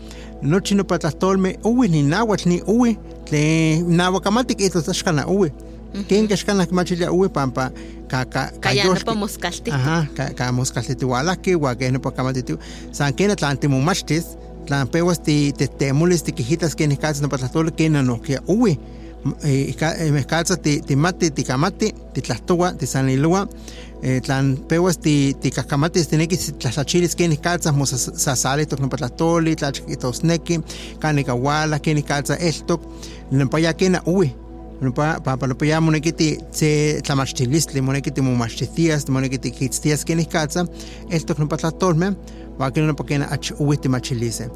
no 0.43 0.61
chino 0.61 0.85
patlastolme, 0.87 1.59
uwi 1.65 1.89
ni 1.89 2.03
náhuatl 2.03 2.49
ni 2.49 2.63
uwi, 2.67 2.99
tle 3.25 3.83
náhuacamati 3.83 4.55
que 4.55 4.67
esto 4.67 4.83
tashkana 4.83 5.27
uwi. 5.27 5.51
Ken 6.09 6.29
kashkana 6.29 6.67
machilia 6.71 7.13
uwi 7.13 7.29
pampa 7.29 7.71
ka 8.09 8.25
ka 8.25 8.51
ka 8.61 8.73
no 8.85 8.95
pa 9.05 9.15
moscalti. 9.15 9.71
Ajá, 9.71 10.09
ka 10.17 10.33
ka 10.35 10.53
moscalti 10.53 11.05
wala 11.05 11.37
que 11.37 11.55
wa 11.55 11.75
que 11.75 11.91
no 11.91 12.01
pa 12.01 12.11
kamati 12.11 12.43
tu. 12.43 12.59
San 12.93 13.13
ken 13.13 13.31
atlante 13.31 13.69
mumachtis, 13.69 14.37
tlan 14.67 14.89
pewas 14.89 15.19
ti 15.21 15.53
te 15.53 15.67
temules 15.69 16.23
ti 16.23 16.33
kijitas 16.33 16.75
ken 16.75 16.97
kas 16.97 17.21
no 17.21 17.29
patlastol 17.29 17.71
ken 17.77 17.93
no 17.93 18.19
que 18.19 18.39
uwi. 18.49 18.79
Eh, 19.45 20.11
me 20.11 20.25
calza 20.25 20.57
ti 20.57 20.81
ti 20.81 20.97
mate 20.97 21.31
ti 21.31 21.45
kamate 21.45 21.93
ti 22.13 22.21
tlastowa 22.21 22.73
ti 22.75 22.87
sanilua 22.87 23.47
eh, 24.03 24.19
tlan 24.21 24.57
pewas 24.67 24.99
ti 24.99 25.35
ti 25.41 25.51
kakamatis 25.51 26.09
tineki 26.11 26.37
tlachilis 26.59 27.15
kenih 27.15 27.39
kaltzah 27.39 27.71
mosasali 27.71 28.67
tok 28.67 28.81
nompa 28.81 28.97
tlatoli 28.99 29.55
tlachkitosneki 29.55 30.59
kanik 30.99 31.29
awala 31.29 31.79
kenih 31.79 32.03
kaltzah 32.03 32.35
eltok 32.35 32.83
nompa 33.31 33.63
ya 33.63 33.73
kena 33.73 34.03
uwi 34.07 34.35
nompa 34.83 35.21
pampa 35.21 35.47
nompa 35.47 35.67
ya 35.67 35.81
moneki 35.81 36.13
ti 36.13 36.39
se 36.51 37.01
tlamachtilistli 37.05 37.81
moneki 37.81 38.11
timomachtihtias 38.11 39.09
moneki 39.09 39.39
tikitztias 39.39 40.05
kenih 40.05 40.29
kaltzah 40.29 40.67
eltok 41.11 41.39
nompa 41.39 41.57
tlatolmeh 41.57 42.13
uan 42.59 42.73
kena 42.73 42.87
nompa 42.87 43.05
kena 43.05 43.31
ach 43.31 43.53
uwi 43.59 43.77
timachilise 43.77 44.49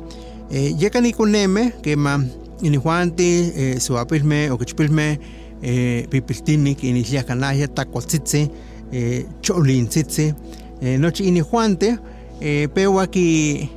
eh, 0.50 0.82
yeka 0.82 1.00
nikoneme 1.00 1.72
kema 1.82 2.24
inihuanti 2.62 3.52
eh, 3.56 3.78
suapilmeh 3.80 4.52
okichpilmeh 4.52 5.18
eh, 5.62 6.06
pipiltinik 6.10 6.84
inihliah 6.84 7.24
kanahya 7.24 7.68
takoltzitzi 7.68 8.48
eh, 8.92 9.24
cholintzitzi 9.42 10.34
eh, 10.80 10.98
nochi 11.00 11.24
ini 11.24 11.42
juante 11.42 11.98
eh, 12.40 12.68
pewa 12.74 13.06
ki 13.06 13.70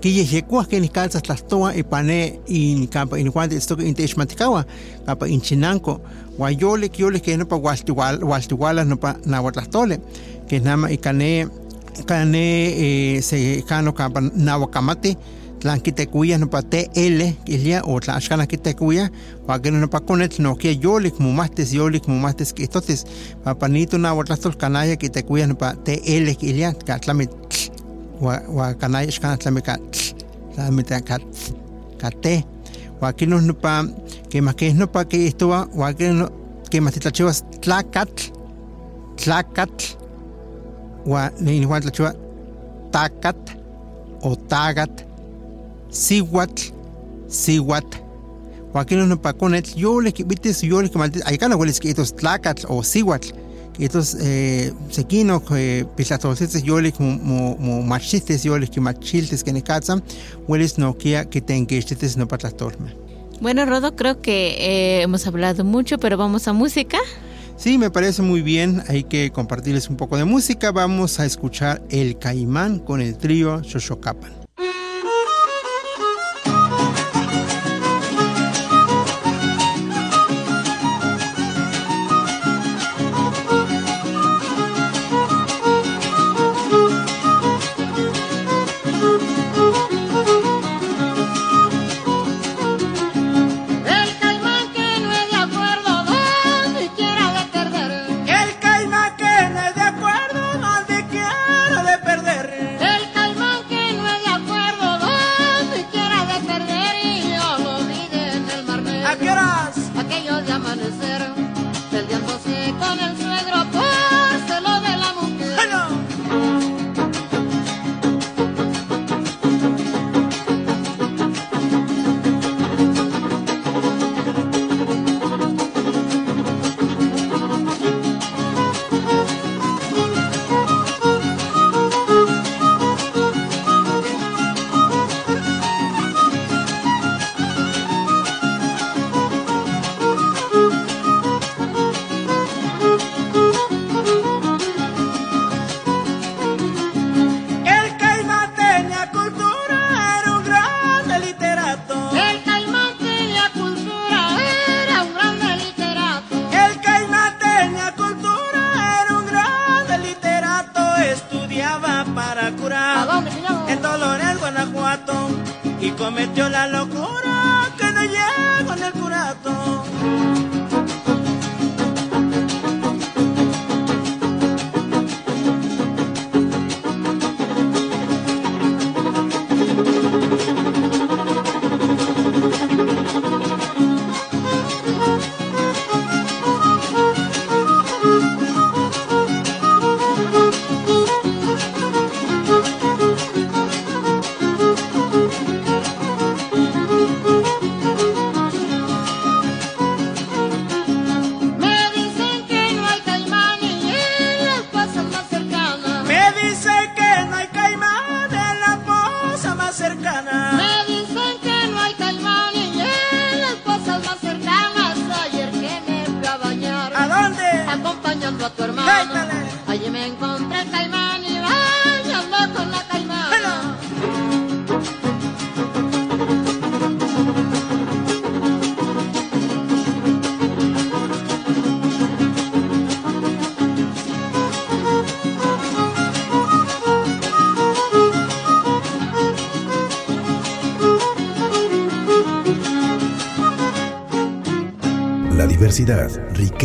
kiyehyekwah 0.00 0.66
ken 0.68 0.88
kaltzah 0.88 1.22
tlastoa 1.22 1.74
ipane 1.74 2.40
in 2.46 2.88
kampa 2.88 3.18
in 3.18 3.30
juante 3.32 3.56
istoka 3.56 3.82
inteixmatikawa 3.82 4.64
kampa 5.06 5.28
in 5.28 5.40
chinanko 5.40 6.00
ua 6.38 6.50
yolik 6.50 6.98
yolik 6.98 7.22
ke 7.22 7.36
nopa 7.36 7.56
waltiwalah 8.22 8.84
nopa 8.84 9.16
nahuatlahtole 9.26 10.00
ke 10.48 10.60
nama 10.60 10.90
ikane 10.90 11.48
kane 12.06 12.44
eh, 12.84 13.22
se 13.22 13.62
kano 13.68 13.92
kampa 13.92 14.20
nahuakamati 14.20 15.16
tlan 15.60 15.80
kitekuia 15.80 16.38
nopa 16.38 16.62
TL 16.62 17.32
kilia 17.44 17.82
o 17.84 18.00
tlan 18.00 18.16
axkana 18.16 18.46
kitekuia 18.46 19.10
huakin 19.46 19.80
nopa 19.80 20.00
konetl 20.00 20.42
nokia 20.42 20.72
yolik 20.82 21.18
mumahtes 21.20 21.74
yolik 21.74 22.08
mumahtes 22.08 22.54
kihtotis 22.54 23.04
papanito 23.44 23.98
nahuatlahtol 23.98 24.56
kanaya 24.56 24.96
kitekuia 24.96 25.46
nopa 25.46 25.74
TL 25.84 26.34
kilia 26.34 26.72
ka 26.72 26.98
tlami 26.98 27.28
wa 27.28 27.28
kanaya 27.28 27.50
axkana 27.50 27.69
tlami 28.20 29.62
ka 29.62 29.76
tlami 30.54 30.82
ka 30.84 31.18
ka 32.00 32.10
te. 32.22 32.44
Huakin 33.00 33.30
nopa 33.30 33.84
keh 34.30 34.74
nopa 34.74 35.04
kihtowa 35.04 35.68
huakin 35.72 36.28
kemah 36.70 36.92
titlachiwas 36.92 37.42
tlakatl 37.60 38.32
tlakatl. 39.16 39.96
Ua 41.06 41.30
inihuan 41.40 41.82
tlachiwa 41.82 42.12
takat 42.92 43.56
o 44.22 44.36
tagat 44.36 45.04
sihuatl, 45.90 46.72
sihuatl. 47.28 47.98
Joaquín 48.72 49.08
no 49.08 49.16
paconet, 49.16 49.76
yo 49.76 50.00
le 50.00 50.12
quibites, 50.12 50.62
yo 50.62 50.80
le 50.80 50.88
quimaltes, 50.88 51.24
hay 51.26 51.38
cana 51.38 51.56
hueles 51.56 51.80
que 51.80 51.88
estos 51.88 52.14
tlacatl 52.14 52.66
o 52.68 52.82
sihuatl, 52.84 53.32
que 53.32 53.39
estos 53.84 54.16
eh, 54.20 54.72
sequino, 54.90 55.44
que 55.44 55.86
pisatolcetes, 55.96 56.62
yo 56.62 56.80
le 56.80 56.92
como 56.92 57.56
mo 57.56 57.82
machistes, 57.82 58.42
yo 58.42 58.58
le 58.58 58.66
quimachiltes 58.68 59.42
que 59.42 59.52
ne 59.52 59.62
catzam, 59.62 60.02
hueles 60.46 60.78
no 60.78 60.96
que 60.96 61.26
que 61.30 61.40
te 61.40 61.54
enquistes 61.54 62.16
no 62.16 62.26
patlatorme. 62.26 62.94
Bueno, 63.40 63.64
Rodo, 63.64 63.96
creo 63.96 64.20
que 64.20 64.56
eh, 64.58 65.02
hemos 65.02 65.26
hablado 65.26 65.64
mucho, 65.64 65.98
pero 65.98 66.18
vamos 66.18 66.46
a 66.46 66.52
música. 66.52 66.98
Sí, 67.56 67.78
me 67.78 67.90
parece 67.90 68.22
muy 68.22 68.42
bien. 68.42 68.82
Hay 68.88 69.04
que 69.04 69.30
compartirles 69.30 69.88
un 69.90 69.96
poco 69.96 70.16
de 70.16 70.24
música. 70.24 70.72
Vamos 70.72 71.20
a 71.20 71.26
escuchar 71.26 71.82
El 71.90 72.18
Caimán 72.18 72.78
con 72.78 73.00
el 73.00 73.16
trío 73.16 73.62
Xoshocapan. 73.62 74.39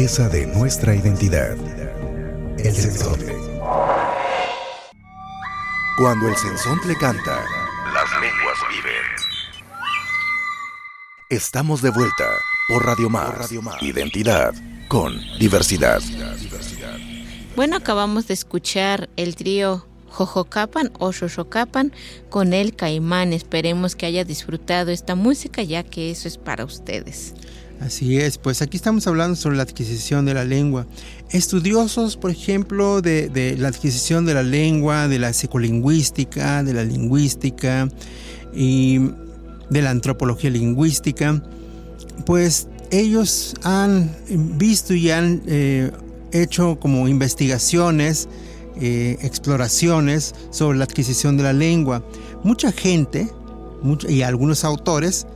Riqueza 0.06 0.30
de 0.30 0.46
nuestra 0.46 0.94
identidad. 0.94 1.58
El 2.60 2.76
sensontle. 2.76 3.36
Cuando 5.98 6.28
el 6.28 6.36
sensontle 6.36 6.96
canta, 6.96 7.44
las 7.92 8.12
lenguas 8.22 8.58
viven. 8.70 9.02
Estamos 11.32 11.82
de 11.82 11.90
vuelta 11.90 12.26
por 12.68 12.86
Radio 12.86 13.10
Más. 13.10 13.52
Identidad 13.82 14.54
con 14.90 15.20
diversidad. 15.40 16.00
Bueno, 17.56 17.76
acabamos 17.76 18.28
de 18.28 18.36
escuchar 18.36 19.10
el 19.16 19.36
trío 19.36 19.88
Jojocapan 20.10 20.92
o 21.00 21.14
Xochocapan 21.14 21.92
con 22.30 22.54
el 22.54 22.76
Caimán. 22.76 23.34
Esperemos 23.34 23.96
que 23.96 24.06
haya 24.06 24.24
disfrutado 24.24 24.92
esta 24.92 25.16
música 25.16 25.64
ya 25.64 25.82
que 25.82 26.12
eso 26.12 26.28
es 26.28 26.38
para 26.38 26.64
ustedes. 26.64 27.34
Así 27.82 28.18
es, 28.18 28.38
pues 28.38 28.62
aquí 28.62 28.78
estamos 28.78 29.06
hablando 29.06 29.36
sobre 29.36 29.58
la 29.58 29.64
adquisición 29.64 30.26
de 30.26 30.34
la 30.34 30.46
lengua. 30.46 30.88
Estudiosos, 31.32 32.16
por 32.16 32.32
ejemplo, 32.32 33.02
de, 33.02 33.56
la 33.60 33.68
adquisición 33.68 34.26
de 34.26 34.34
la 34.34 34.44
lengua, 34.44 35.08
de 35.08 35.20
la 35.20 35.34
psicolingüística, 35.34 36.64
de 36.64 36.74
la 36.74 36.84
lingüística 36.84 37.90
y 38.54 39.00
de 39.70 39.82
la 39.82 39.90
antropología 39.90 40.50
lingüística, 40.50 41.44
pues 42.26 42.68
ellos 42.92 43.56
han 43.64 44.10
visto 44.58 44.94
y 44.94 45.12
han 45.12 45.44
eh, 45.46 45.92
hecho 46.32 46.80
como 46.80 47.08
investigaciones, 47.10 48.30
eh, 48.80 49.18
exploraciones 49.22 50.34
sobre 50.50 50.78
la 50.78 50.86
adquisición 50.86 51.36
de 51.36 51.44
la 51.44 51.54
lengua. 51.54 52.06
Mucha 52.44 52.72
gente 52.72 53.30
y 54.08 54.22
algunos 54.22 54.64
autores 54.64 55.28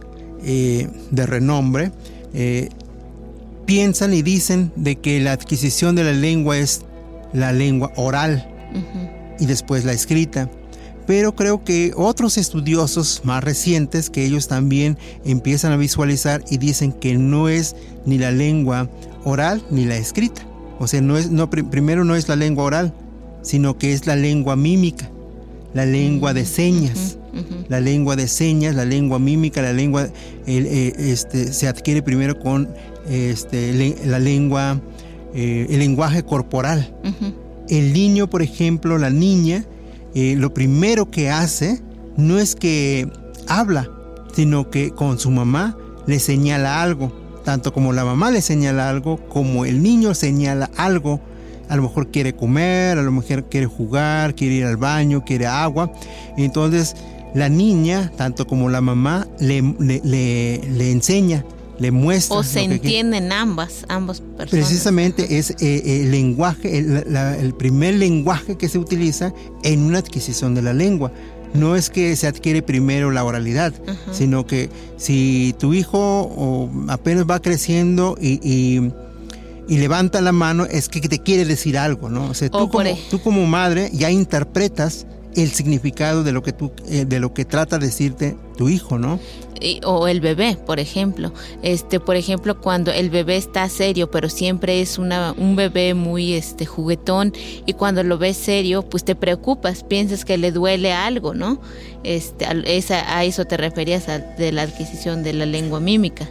eh, 0.44 0.90
de 1.12 1.26
renombre 1.26 1.92
eh, 2.34 2.70
piensan 3.66 4.14
y 4.14 4.24
dicen 4.24 4.72
de 4.76 4.96
que 4.96 5.20
la 5.20 5.34
adquisición 5.34 5.96
de 5.96 6.04
la 6.04 6.14
lengua 6.14 6.58
es 6.58 6.82
la 7.34 7.52
lengua 7.52 7.92
oral 7.96 8.48
y 9.40 9.46
después 9.46 9.86
la 9.86 9.94
escrita. 9.94 10.50
Pero 11.06 11.36
creo 11.36 11.64
que 11.64 11.92
otros 11.96 12.38
estudiosos 12.38 13.22
más 13.24 13.44
recientes 13.44 14.10
que 14.10 14.26
ellos 14.26 14.48
también 14.48 14.98
empiezan 15.24 15.72
a 15.72 15.78
visualizar 15.78 16.44
y 16.50 16.58
dicen 16.58 16.92
que 16.92 17.16
no 17.16 17.48
es 17.48 17.76
ni 18.06 18.18
la 18.18 18.32
lengua 18.32 18.90
oral 19.24 19.64
ni 19.70 19.86
la 19.86 19.98
escrita. 19.98 20.42
O 20.80 20.88
sea, 20.88 21.02
no 21.02 21.18
es, 21.18 21.30
no, 21.30 21.50
primero 21.50 22.06
no 22.06 22.16
es 22.16 22.28
la 22.28 22.36
lengua 22.36 22.64
oral, 22.64 22.94
sino 23.44 23.78
que 23.78 23.94
es 23.94 24.08
la 24.08 24.16
lengua 24.16 24.56
mímica, 24.56 25.12
la 25.76 25.86
lengua 25.86 26.34
de 26.34 26.46
señas 26.46 27.19
la 27.68 27.80
lengua 27.80 28.16
de 28.16 28.28
señas, 28.28 28.76
la 28.76 28.86
lengua 28.86 29.20
mímica, 29.20 29.62
la 29.62 29.74
lengua 29.74 30.10
eh, 30.48 30.94
este, 30.98 31.54
se 31.54 31.68
adquiere 31.68 32.02
primero 32.02 32.40
con 32.40 32.70
este, 33.10 33.96
la 34.06 34.20
lengua, 34.20 34.82
eh, 35.34 35.68
el 35.70 35.80
lenguaje 35.80 36.24
corporal. 36.24 36.96
El 37.68 37.94
niño, 37.94 38.30
por 38.30 38.42
ejemplo, 38.42 38.98
la 38.98 39.10
niña, 39.10 39.66
eh, 40.16 40.36
lo 40.38 40.54
primero 40.54 41.12
que 41.12 41.30
hace 41.30 41.82
no 42.18 42.40
es 42.40 42.56
que 42.56 43.08
habla, 43.48 43.90
sino 44.34 44.70
que 44.70 44.92
con 44.92 45.20
su 45.20 45.32
mamá 45.32 45.78
le 46.08 46.20
señala 46.20 46.82
algo. 46.82 47.14
Tanto 47.44 47.74
como 47.74 47.94
la 47.94 48.06
mamá 48.06 48.32
le 48.32 48.42
señala 48.42 48.90
algo, 48.90 49.18
como 49.30 49.66
el 49.66 49.82
niño 49.82 50.14
señala 50.14 50.70
algo 50.76 51.22
a 51.70 51.76
lo 51.76 51.84
mejor 51.84 52.10
quiere 52.10 52.34
comer, 52.34 52.98
a 52.98 53.04
lo 53.04 53.12
mejor 53.12 53.46
quiere 53.46 53.68
jugar, 53.68 54.34
quiere 54.34 54.56
ir 54.56 54.66
al 54.66 54.78
baño, 54.78 55.24
quiere 55.24 55.46
agua. 55.46 55.92
Entonces 56.36 56.96
la 57.34 57.50
niña, 57.50 58.12
tanto 58.16 58.48
como 58.48 58.70
la 58.70 58.82
mamá, 58.82 59.28
le, 59.40 59.62
le, 59.80 60.92
enseña, 60.92 61.46
le 61.78 61.92
muestra. 61.92 62.38
O 62.38 62.44
se 62.44 62.62
entienden 62.62 63.32
ambas, 63.32 63.86
ambas 63.88 64.22
personas. 64.22 64.50
Precisamente 64.50 65.38
es 65.38 65.52
eh, 65.60 66.02
el 66.04 66.12
lenguaje, 66.12 66.78
el, 66.78 67.54
primer 67.54 67.96
lenguaje 67.96 68.58
que 68.58 68.68
se 68.68 68.80
utiliza 68.80 69.34
en 69.64 69.82
una 69.84 70.00
adquisición 70.00 70.56
de 70.56 70.62
la 70.62 70.74
lengua. 70.74 71.12
No 71.54 71.76
es 71.76 71.90
que 71.90 72.16
se 72.16 72.28
adquiere 72.28 72.62
primero 72.62 73.10
la 73.10 73.24
oralidad, 73.24 73.74
sino 74.12 74.46
que 74.46 74.70
si 74.98 75.56
tu 75.58 75.74
hijo 75.74 76.70
apenas 76.90 77.26
va 77.28 77.42
creciendo 77.42 78.18
y, 78.22 78.92
levanta 79.68 80.22
la 80.22 80.32
mano, 80.32 80.66
es 80.66 80.90
que 80.90 81.02
te 81.02 81.20
quiere 81.20 81.46
decir 81.46 81.78
algo, 81.78 82.10
¿no? 82.10 82.30
O 82.30 82.34
sea, 82.36 82.50
tú, 82.50 82.70
como, 82.70 82.84
tú 83.10 83.20
como 83.20 83.48
madre 83.48 83.90
ya 83.94 84.12
interpretas 84.12 85.08
el 85.36 85.52
significado 85.52 86.24
de 86.24 86.32
lo 86.32 86.44
que 86.44 86.54
tú 86.54 86.72
eh, 86.88 87.06
de 87.06 87.20
lo 87.20 87.34
que 87.34 87.46
trata 87.46 87.78
de 87.78 87.88
decirte 87.88 88.38
tu 88.58 88.70
hijo, 88.70 88.98
¿no? 88.98 89.20
o 89.84 90.08
el 90.08 90.22
bebé, 90.22 90.58
por 90.66 90.80
ejemplo. 90.80 91.34
Este, 91.62 92.00
por 92.00 92.16
ejemplo, 92.16 92.60
cuando 92.62 92.92
el 92.92 93.10
bebé 93.10 93.38
está 93.38 93.68
serio, 93.70 94.10
pero 94.10 94.30
siempre 94.30 94.82
es 94.82 94.98
una, 94.98 95.34
un 95.38 95.56
bebé 95.56 95.94
muy 95.94 96.34
este 96.34 96.66
juguetón 96.66 97.34
y 97.66 97.74
cuando 97.74 98.04
lo 98.04 98.18
ves 98.18 98.38
serio, 98.38 98.84
pues 98.84 99.04
te 99.04 99.16
preocupas, 99.16 99.84
piensas 99.84 100.26
que 100.26 100.38
le 100.38 100.52
duele 100.52 100.94
algo, 100.94 101.34
¿no? 101.34 101.62
Este, 102.04 102.46
a, 102.46 102.52
esa, 102.52 103.18
a 103.18 103.26
eso 103.26 103.46
te 103.46 103.58
referías 103.58 104.08
de 104.38 104.52
la 104.52 104.64
adquisición 104.64 105.24
de 105.24 105.34
la 105.34 105.46
lengua 105.46 105.80
mímica. 105.80 106.30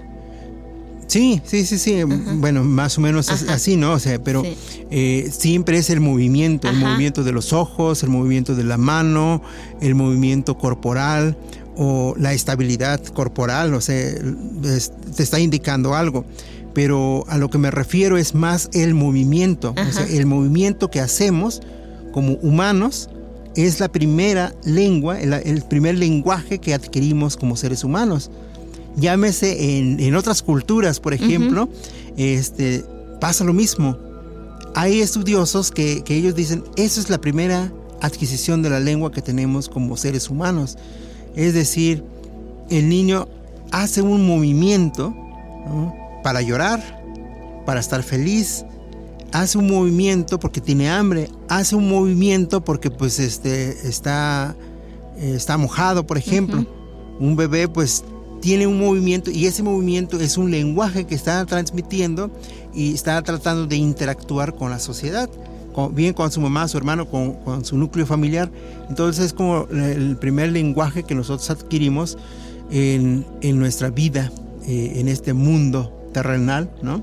Sí, 1.08 1.40
sí, 1.44 1.64
sí, 1.64 1.78
sí. 1.78 2.02
Bueno, 2.04 2.62
más 2.62 2.98
o 2.98 3.00
menos 3.00 3.30
así, 3.30 3.76
¿no? 3.76 3.92
O 3.92 3.98
sea, 3.98 4.22
pero 4.22 4.42
eh, 4.90 5.30
siempre 5.32 5.78
es 5.78 5.88
el 5.88 6.00
movimiento, 6.00 6.68
el 6.68 6.76
movimiento 6.76 7.24
de 7.24 7.32
los 7.32 7.52
ojos, 7.54 8.02
el 8.02 8.10
movimiento 8.10 8.54
de 8.54 8.62
la 8.62 8.76
mano, 8.76 9.42
el 9.80 9.94
movimiento 9.94 10.58
corporal 10.58 11.36
o 11.76 12.14
la 12.18 12.34
estabilidad 12.34 13.02
corporal, 13.06 13.72
o 13.72 13.80
sea, 13.80 14.14
te 15.16 15.22
está 15.22 15.40
indicando 15.40 15.94
algo. 15.94 16.26
Pero 16.74 17.24
a 17.28 17.38
lo 17.38 17.48
que 17.48 17.56
me 17.56 17.70
refiero 17.70 18.18
es 18.18 18.34
más 18.34 18.68
el 18.74 18.94
movimiento, 18.94 19.74
o 19.76 19.92
sea, 19.92 20.06
el 20.06 20.26
movimiento 20.26 20.90
que 20.90 21.00
hacemos 21.00 21.62
como 22.12 22.34
humanos 22.34 23.08
es 23.56 23.80
la 23.80 23.88
primera 23.88 24.54
lengua, 24.64 25.18
el 25.18 25.62
primer 25.62 25.96
lenguaje 25.96 26.58
que 26.58 26.74
adquirimos 26.74 27.36
como 27.36 27.56
seres 27.56 27.82
humanos 27.82 28.30
llámese 28.96 29.78
en, 29.78 30.14
otras 30.14 30.42
culturas, 30.42 31.00
por 31.00 31.14
ejemplo, 31.14 31.68
este, 32.16 32.84
pasa 33.20 33.44
lo 33.44 33.52
mismo. 33.52 33.96
Hay 34.74 35.00
estudiosos 35.00 35.70
que, 35.70 36.04
ellos 36.08 36.34
dicen, 36.34 36.64
esa 36.76 37.00
es 37.00 37.10
la 37.10 37.18
primera 37.18 37.72
adquisición 38.00 38.62
de 38.62 38.70
la 38.70 38.80
lengua 38.80 39.10
que 39.10 39.22
tenemos 39.22 39.68
como 39.68 39.96
seres 39.96 40.30
humanos. 40.30 40.76
Es 41.34 41.54
decir, 41.54 42.04
el 42.70 42.88
niño 42.88 43.28
hace 43.70 44.02
un 44.02 44.26
movimiento 44.26 45.14
para 46.22 46.42
llorar, 46.42 47.02
para 47.66 47.80
estar 47.80 48.02
feliz, 48.02 48.64
hace 49.32 49.58
un 49.58 49.68
movimiento 49.68 50.38
porque 50.38 50.60
tiene 50.60 50.90
hambre, 50.90 51.28
hace 51.48 51.76
un 51.76 51.88
movimiento 51.88 52.64
porque 52.64 52.90
pues 52.90 53.18
este 53.18 53.88
está, 53.88 54.56
está 55.16 55.56
mojado, 55.56 56.06
por 56.06 56.18
ejemplo. 56.18 56.66
Un 57.20 57.34
bebé 57.34 57.66
pues 57.68 58.04
tiene 58.40 58.66
un 58.66 58.78
movimiento 58.78 59.30
y 59.30 59.46
ese 59.46 59.62
movimiento 59.62 60.18
es 60.20 60.38
un 60.38 60.50
lenguaje 60.50 61.06
que 61.06 61.14
está 61.14 61.44
transmitiendo 61.46 62.30
y 62.74 62.94
está 62.94 63.20
tratando 63.22 63.66
de 63.66 63.76
interactuar 63.76 64.54
con 64.54 64.70
la 64.70 64.78
sociedad, 64.78 65.28
bien 65.92 66.12
con 66.12 66.30
su 66.30 66.40
mamá, 66.40 66.66
su 66.68 66.76
hermano, 66.76 67.08
con, 67.08 67.64
su 67.64 67.76
núcleo 67.76 68.06
familiar. 68.06 68.50
Entonces 68.88 69.26
es 69.26 69.32
como 69.32 69.66
el 69.70 70.16
primer 70.16 70.52
lenguaje 70.52 71.02
que 71.02 71.14
nosotros 71.14 71.50
adquirimos 71.50 72.18
en, 72.70 73.24
nuestra 73.58 73.90
vida, 73.90 74.30
eh, 74.66 74.94
en 74.96 75.08
este 75.08 75.32
mundo 75.32 75.92
terrenal, 76.12 76.70
¿no? 76.82 77.02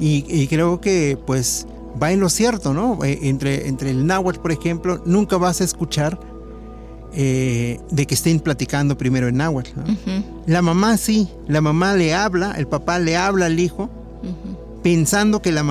Y, 0.00 0.46
creo 0.46 0.80
que 0.80 1.18
pues 1.26 1.66
va 2.00 2.12
en 2.12 2.20
lo 2.20 2.28
cierto, 2.28 2.72
¿no? 2.72 3.04
Eh, 3.04 3.18
entre, 3.22 3.66
entre 3.66 3.90
el 3.90 4.06
náhuatl, 4.06 4.38
por 4.40 4.52
ejemplo, 4.52 5.02
nunca 5.04 5.36
vas 5.38 5.60
a 5.60 5.64
escuchar 5.64 6.20
eh, 7.14 7.80
de 7.90 8.06
que 8.06 8.14
estén 8.14 8.40
platicando 8.40 8.98
primero 8.98 9.28
en 9.28 9.36
náhuatl. 9.36 9.70
La 10.46 10.62
mamá 10.62 10.96
sí, 10.96 11.28
la 11.46 11.60
mamá 11.60 11.94
le 11.94 12.14
habla, 12.14 12.52
el 12.52 12.66
papá 12.66 12.98
le 12.98 13.16
habla 13.16 13.46
al 13.46 13.58
hijo, 13.58 13.90
pensando 14.82 15.40
que 15.40 15.52
la 15.52 15.62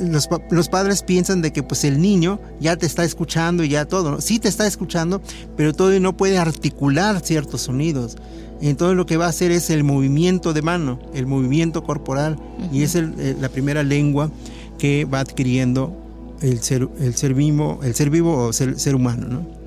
los, 0.00 0.28
los, 0.50 0.68
padres 0.68 1.02
piensan 1.02 1.42
de 1.42 1.52
que 1.52 1.62
pues 1.62 1.84
el 1.84 2.00
niño 2.00 2.40
ya 2.60 2.76
te 2.76 2.86
está 2.86 3.04
escuchando 3.04 3.62
y 3.62 3.68
ya 3.68 3.84
todo, 3.84 4.20
sí 4.20 4.38
te 4.38 4.48
está 4.48 4.66
escuchando, 4.66 5.20
pero 5.56 5.72
todavía 5.72 6.00
no 6.00 6.16
puede 6.16 6.38
articular 6.38 7.20
ciertos 7.20 7.62
sonidos. 7.62 8.16
Entonces 8.60 8.96
lo 8.96 9.06
que 9.06 9.16
va 9.16 9.26
a 9.26 9.28
hacer 9.28 9.50
es 9.50 9.70
el 9.70 9.84
movimiento 9.84 10.52
de 10.52 10.62
mano, 10.62 10.98
el 11.14 11.26
movimiento 11.26 11.82
corporal, 11.82 12.38
y 12.72 12.82
es 12.82 12.94
eh, 12.94 13.36
la 13.40 13.48
primera 13.48 13.82
lengua 13.82 14.30
que 14.78 15.04
va 15.04 15.20
adquiriendo 15.20 15.96
el 16.40 16.62
ser, 16.62 16.88
el 17.00 17.14
ser 17.14 17.34
vivo, 17.34 17.80
el 17.82 17.94
ser 17.94 18.10
vivo 18.10 18.36
o 18.36 18.52
ser, 18.52 18.78
ser 18.78 18.94
humano, 18.94 19.26
¿no? 19.28 19.61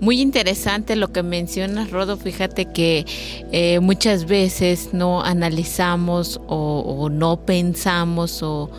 Muy 0.00 0.22
interesante 0.22 0.96
lo 0.96 1.12
que 1.12 1.22
mencionas, 1.22 1.90
Rodo. 1.90 2.16
Fíjate 2.16 2.64
que 2.64 3.04
eh, 3.52 3.80
muchas 3.80 4.24
veces 4.24 4.94
no 4.94 5.22
analizamos 5.22 6.40
o, 6.46 7.08
no 7.10 7.44
pensamos 7.44 8.42
o, 8.42 8.70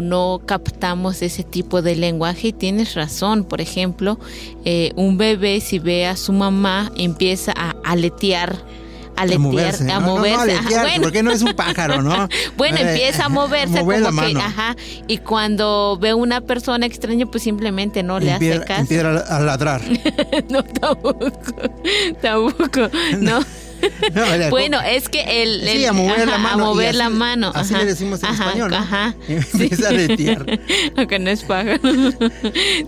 no 0.00 0.40
captamos 0.46 1.20
ese 1.20 1.42
tipo 1.42 1.82
de 1.82 1.96
lenguaje 1.96 2.48
y 2.48 2.52
tienes 2.54 2.94
razón. 2.94 3.44
Por 3.44 3.60
ejemplo, 3.60 4.18
eh, 4.64 4.92
un 4.96 5.18
bebé 5.18 5.60
si 5.60 5.78
ve 5.78 6.06
a 6.06 6.16
su 6.16 6.32
mamá 6.32 6.90
empieza 6.96 7.52
a 7.54 7.74
aletear 7.84 8.56
a 9.22 9.26
letear, 9.26 9.90
a 9.90 10.00
moverse. 10.00 10.60
bueno. 10.80 11.02
Porque 11.02 11.22
no 11.22 11.30
es 11.30 11.42
un 11.42 11.54
pájaro, 11.54 12.02
¿no? 12.02 12.28
bueno, 12.56 12.78
eh, 12.78 12.90
empieza 12.90 13.26
a 13.26 13.28
moverse 13.28 13.80
como 13.80 13.90
que, 13.90 14.38
ajá, 14.38 14.76
y 15.06 15.18
cuando 15.18 15.98
ve 16.00 16.14
una 16.14 16.40
persona 16.40 16.86
extraña, 16.86 17.26
pues 17.26 17.42
simplemente 17.42 18.02
no 18.02 18.20
le 18.20 18.32
hace 18.32 18.60
caso. 18.64 18.82
Empieza 18.82 19.08
a 19.18 19.40
ladrar. 19.40 19.82
no, 20.48 20.62
tampoco, 20.64 21.32
tampoco, 22.20 22.90
no. 23.18 23.40
bueno, 24.50 24.80
es 24.80 25.08
que 25.08 25.42
el, 25.42 25.62
sí, 25.66 25.84
a 25.84 25.92
mover 25.92 26.26
la 26.26 26.38
mano. 26.38 26.64
A 26.64 26.66
mover 26.68 26.94
la 26.94 27.10
mano. 27.10 27.52
Así 27.54 27.74
le 27.74 27.84
decimos 27.84 28.22
en 28.22 28.30
español. 28.30 28.70
¿no? 28.70 28.76
Ajá. 28.76 29.14
Empieza 29.28 29.88
a 29.88 29.92
letear. 29.92 30.60
Aunque 30.96 31.18
no 31.18 31.30
es 31.30 31.42
pájaro. 31.42 31.80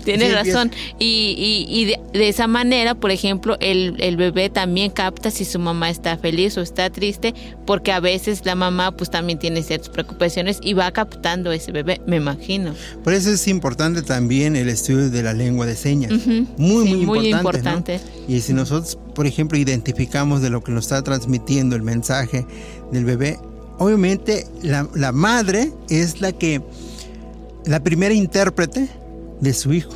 Tienes 0.04 0.32
razón. 0.32 0.70
Y, 0.98 1.66
y, 1.68 1.84
de, 1.84 2.28
esa 2.28 2.46
manera, 2.46 2.94
por 2.94 3.10
ejemplo, 3.10 3.56
el, 3.60 3.96
el 3.98 4.16
bebé 4.16 4.50
también 4.50 4.90
capta 4.90 5.30
si 5.30 5.44
su 5.44 5.58
mamá 5.58 5.90
está 5.90 6.16
feliz 6.16 6.56
o 6.56 6.60
está 6.60 6.90
triste, 6.90 7.34
porque 7.66 7.92
a 7.92 8.00
veces 8.00 8.44
la 8.44 8.54
mamá 8.54 8.96
pues 8.96 9.10
también 9.10 9.38
tiene 9.38 9.62
ciertas 9.62 9.88
preocupaciones 9.88 10.58
y 10.62 10.74
va 10.74 10.90
captando 10.90 11.52
ese 11.52 11.72
bebé, 11.72 12.00
me 12.06 12.16
imagino. 12.16 12.74
Por 13.02 13.12
eso 13.12 13.30
es 13.30 13.46
importante 13.48 14.02
también 14.02 14.56
el 14.56 14.68
estudio 14.68 15.10
de 15.10 15.22
la 15.22 15.32
lengua 15.32 15.66
de 15.66 15.76
señas. 15.76 16.12
Muy, 16.56 16.84
muy, 16.84 17.06
muy 17.06 17.28
importante. 17.30 18.00
Y 18.28 18.40
si 18.40 18.52
nosotros, 18.52 18.98
por 19.14 19.26
ejemplo, 19.26 19.58
identificamos 19.58 20.42
de 20.42 20.50
lo 20.50 20.62
que 20.62 20.72
nos 20.72 20.84
está 20.84 21.02
transmitiendo 21.02 21.76
el 21.76 21.82
mensaje 21.82 22.46
del 22.92 23.04
bebé, 23.04 23.38
obviamente 23.78 24.46
la, 24.62 25.12
madre 25.12 25.72
es 25.88 26.20
la 26.20 26.32
que, 26.32 26.62
la 27.64 27.82
primera 27.82 28.14
intérprete 28.14 28.88
de 29.40 29.52
su 29.54 29.72
hijo. 29.72 29.92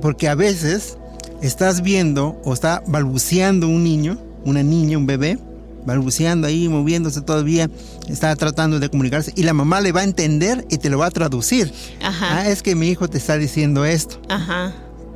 Porque 0.00 0.28
a 0.28 0.34
veces 0.34 0.98
estás 1.42 1.82
viendo 1.82 2.40
o 2.44 2.52
está 2.52 2.82
balbuceando 2.86 3.68
un 3.68 3.84
niño, 3.84 4.18
una 4.44 4.62
niña, 4.62 4.98
un 4.98 5.06
bebé, 5.06 5.38
balbuceando 5.86 6.46
ahí, 6.46 6.68
moviéndose 6.68 7.20
todavía, 7.20 7.70
está 8.08 8.34
tratando 8.36 8.80
de 8.80 8.88
comunicarse 8.88 9.32
y 9.36 9.42
la 9.42 9.52
mamá 9.52 9.80
le 9.80 9.92
va 9.92 10.00
a 10.00 10.04
entender 10.04 10.66
y 10.70 10.78
te 10.78 10.90
lo 10.90 10.98
va 10.98 11.06
a 11.06 11.10
traducir. 11.10 11.72
Ah, 12.02 12.44
es 12.48 12.62
que 12.62 12.74
mi 12.74 12.88
hijo 12.88 13.08
te 13.08 13.18
está 13.18 13.36
diciendo 13.36 13.84
esto. 13.84 14.20
Ajá. 14.28 14.72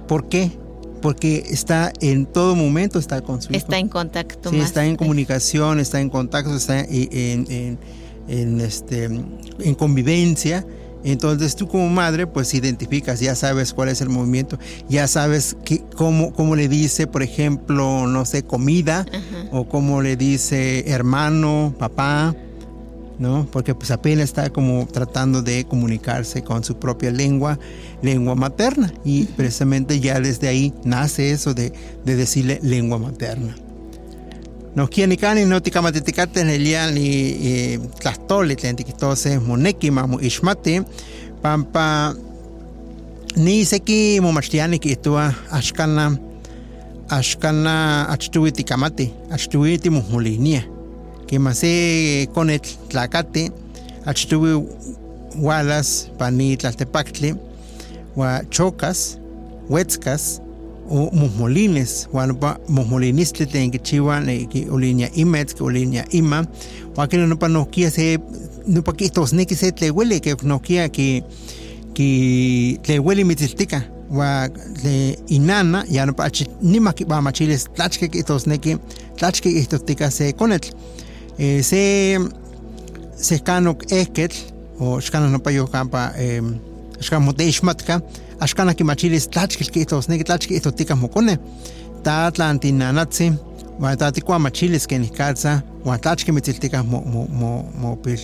¿Por 0.07 0.29
qué? 0.29 0.53
Porque 1.01 1.45
está 1.49 1.93
en 2.01 2.27
todo 2.27 2.55
momento 2.55 2.99
está 2.99 3.21
con 3.21 3.41
su 3.41 3.51
hijo. 3.51 3.59
Está 3.59 3.79
en 3.79 3.89
contacto. 3.89 4.51
Sí, 4.51 4.61
está 4.61 4.85
en 4.85 4.97
comunicación, 4.97 5.81
está 5.81 6.01
en 6.01 6.11
contacto, 6.11 6.55
está 6.55 6.81
en, 6.81 7.79
en, 8.29 8.61
este, 8.61 9.05
en 9.05 9.75
convivencia. 9.75 10.67
Entonces 11.05 11.55
tú 11.55 11.69
como 11.69 11.89
madre 11.89 12.27
pues 12.27 12.53
identificas, 12.55 13.21
ya 13.21 13.35
sabes 13.37 13.73
cuál 13.73 13.89
es 13.89 14.01
el 14.01 14.09
movimiento, 14.09 14.59
ya 14.89 15.07
sabes 15.07 15.57
que, 15.65 15.85
cómo, 15.95 16.33
cómo 16.33 16.57
le 16.57 16.69
dice, 16.69 17.07
por 17.07 17.23
ejemplo, 17.23 18.07
no 18.09 18.25
sé, 18.25 18.43
comida, 18.43 19.07
o 19.53 19.69
cómo 19.69 20.03
le 20.03 20.17
dice 20.17 20.91
hermano, 20.91 21.73
papá, 21.79 22.35
¿no? 23.19 23.47
Porque 23.51 23.75
pues 23.75 23.91
apenas 23.91 24.25
está 24.25 24.51
como 24.51 24.87
tratando 24.87 25.43
de 25.43 25.65
comunicarse 25.65 26.43
con 26.43 26.65
su 26.65 26.79
propia 26.79 27.11
lengua, 27.11 27.59
lengua 28.03 28.35
materna. 28.35 28.93
Y 29.05 29.25
precisamente 29.25 30.01
ya 30.01 30.21
desde 30.21 30.49
ahí 30.49 30.73
nace 30.85 31.31
eso 31.31 31.55
de, 31.55 31.73
de 32.05 32.17
decirle 32.17 32.61
lengua 32.63 32.99
materna. 32.99 33.57
Nos 34.75 34.91
quieren 34.91 35.19
ni 35.35 35.45
no 35.45 35.61
ticamatiticate 35.61 36.41
en 36.41 36.51
el 36.51 36.95
ni 36.95 37.79
tlastole, 37.99 38.57
entonces 38.63 39.43
moneki 39.43 39.91
mamu 39.91 40.21
ishmate, 40.21 40.85
pampa 41.43 42.15
ni 43.35 43.65
seki 43.65 44.21
momachtiani 44.21 44.79
que 44.79 44.93
estuva 44.93 45.35
ashkana 45.51 46.21
ashkana 47.09 48.07
achtuwi 48.09 48.53
tikamati, 48.53 49.13
achtuwi 49.31 49.79
timuhmolinia 49.79 50.78
que 51.29 51.39
se 51.55 52.29
con 52.33 52.51
el 52.51 52.61
tlacate, 52.61 53.53
achtuve 54.07 54.65
walas, 55.37 56.11
pani 56.19 56.57
tlaltepactli, 56.57 57.37
wa 58.17 58.43
chocas, 58.51 59.19
huetzcas, 59.69 60.41
o 60.89 61.11
musmolines, 61.13 62.09
pa 62.41 62.59
musmolinistli 62.69 63.47
ten 63.47 63.71
que 63.71 63.79
chihuan, 63.79 64.27
que 64.49 64.67
olinia 64.71 65.11
imetz, 65.15 65.61
olinia 65.61 66.05
ima, 66.11 66.47
que 67.09 67.19
no 67.19 67.39
pa 67.39 67.49
no 67.49 67.67
kia 67.67 67.91
se, 67.91 68.19
no 68.67 68.83
pa 68.83 68.95
quitos 68.95 69.35
ne 69.35 69.45
que 69.45 69.55
se 69.55 69.73
huele 69.91 70.21
que 70.21 70.35
no 70.43 70.61
kia 70.61 70.89
que, 70.89 71.23
que 71.95 72.81
tlehuele 72.83 73.25
mitziltica, 73.25 73.85
wa 74.11 74.49
le 74.83 75.19
inana, 75.29 75.85
ya 75.91 76.07
no 76.07 76.17
pa 76.17 76.31
ni 76.63 76.81
ma 76.81 76.95
va 77.07 77.21
machiles 77.21 77.69
tlachke 77.75 78.09
que 78.09 78.23
tos 78.23 78.47
ne 78.47 78.59
que 78.59 78.79
tlachke 79.17 79.59
estos 79.59 79.85
tica 79.85 80.11
se 80.11 80.33
conetl. 80.33 80.73
Eh, 81.39 81.63
se 81.63 82.19
se 83.17 83.41
eket 83.91 84.33
o 84.79 84.99
xkana 85.01 85.29
no 85.29 85.39
payo 85.39 85.67
kampa 85.67 86.13
eh, 86.17 86.43
xkana 87.01 87.25
mote 87.25 87.47
ixmatka 87.47 88.01
axkana 88.41 88.75
kimachilis 88.75 89.29
tlachkil 89.29 89.71
kitos 89.71 90.09
neki 90.09 90.25
tlachkil 90.25 90.57
ito 90.57 90.71
tika 90.71 90.97
mokone. 90.97 91.39
Ta 92.03 92.31
tlantinanatzi 92.31 93.33
wa 93.79 93.97
ta 93.97 94.11
tikua 94.13 94.39
machilis 94.39 94.87
ken 94.87 95.05
ikatza 95.05 95.63
wa 95.85 95.99
tlachkil 95.99 96.35
mitziltika 96.35 96.83
mo 96.83 97.01
mo 97.07 97.27
mo 97.31 97.65
mo 97.81 97.97
pil 97.97 98.19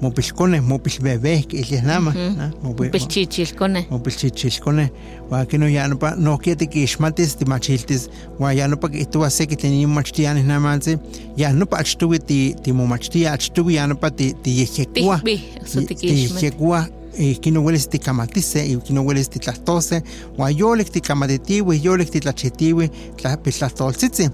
mopilcones, 0.00 0.62
mopilbebés, 0.62 1.46
que 1.46 1.60
es 1.60 1.82
nama, 1.82 2.14
mopilchichilcones. 2.62 3.90
Mopilchichilcones. 3.90 4.90
Wa 5.30 5.44
que 5.46 5.58
no 5.58 5.68
ya 5.68 5.88
no 5.88 5.98
pa 5.98 6.14
no 6.16 6.38
quiere 6.38 6.68
que 6.68 6.80
ismates 6.80 7.38
de 7.38 7.44
machiltes, 7.44 8.10
wa 8.38 8.54
ya 8.54 8.66
no 8.66 8.80
pa 8.80 8.88
que 8.88 9.00
estuvo 9.00 9.24
así 9.24 9.46
que 9.46 9.56
tenía 9.56 9.86
machtianes 9.86 10.44
nada 10.44 10.60
más, 10.60 10.88
ya 11.36 11.52
no 11.52 11.66
pa 11.66 11.80
estuve 11.80 12.18
ti 12.18 12.54
ti 12.62 12.72
momachtia, 12.72 13.34
estuve 13.34 13.74
ya 13.74 13.86
no 13.86 13.98
pa 13.98 14.10
ti 14.10 14.34
ti 14.42 14.54
yechekua. 14.54 15.20
Ti 15.20 15.42
yechekua 16.00 16.88
y 17.18 17.36
que 17.36 17.50
no 17.50 17.60
hueles 17.60 17.88
ti 17.88 17.98
camatice 17.98 18.66
y 18.66 18.76
que 18.76 18.92
no 18.94 19.02
hueles 19.02 19.28
ti 19.28 19.38
tlastose, 19.40 20.02
wa 20.36 20.50
yo 20.50 20.74
le 20.76 20.84
ti 20.84 21.00
camatetiwe, 21.00 21.80
yo 21.80 21.96
le 21.96 22.04
ti 22.06 22.20
tlachetiwe, 22.20 22.90
tlapitlastolsitze. 23.16 24.30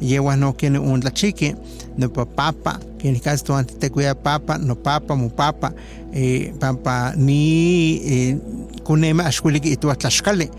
Yewa 0.00 0.36
no 0.36 0.54
quiere 0.54 0.78
un 0.78 1.00
tlachique, 1.00 1.56
no 1.96 2.12
pa 2.12 2.24
papa, 2.24 2.80
que 2.98 3.08
en 3.08 3.14
el 3.14 3.20
caso 3.20 3.44
tú 3.44 3.54
antes 3.54 3.78
te 3.78 3.90
cuida 3.90 4.14
papa, 4.14 4.58
no 4.58 4.76
papa, 4.76 5.14
mu 5.14 5.30
papa, 5.30 5.72
eh, 6.12 6.52
papa 6.58 7.14
ni 7.16 8.00
eh, 8.04 8.38
kunema 8.82 9.26
ashkuli 9.26 9.60
que 9.60 9.76
tú 9.76 9.90
atlashkale. 9.90 10.50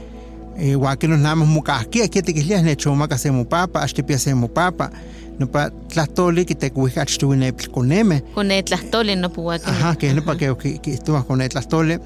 Eh, 0.55 0.77
que 0.99 1.07
nos 1.07 1.19
namos 1.19 1.47
muka 1.47 1.79
aquí, 1.79 2.01
aquí 2.01 2.21
te 2.21 2.33
quislias 2.33 2.63
ne 2.63 2.75
choma 2.77 3.07
que 3.07 3.15
hacemos 3.15 3.47
papa, 3.47 3.83
hasta 3.83 4.03
pia 4.03 4.17
hacemos 4.17 4.51
papa. 4.51 4.91
no 5.39 5.47
pa 5.47 5.71
tlastoli 5.89 6.45
que 6.45 6.55
te 6.55 6.71
cuija 6.71 7.01
achtuine 7.01 7.53
coneme 7.71 8.23
con 8.33 8.51
el 8.51 8.63
tlastoli 8.63 9.15
no 9.15 9.31
puwa 9.31 9.55
ajá 9.55 9.95
que 9.95 10.13
no 10.13 10.23
pa 10.23 10.37
que 10.37 10.55
que 10.81 10.93
estuvo 10.93 11.23
con 11.25 11.41
el 11.41 11.49
tlastoli. 11.49 11.99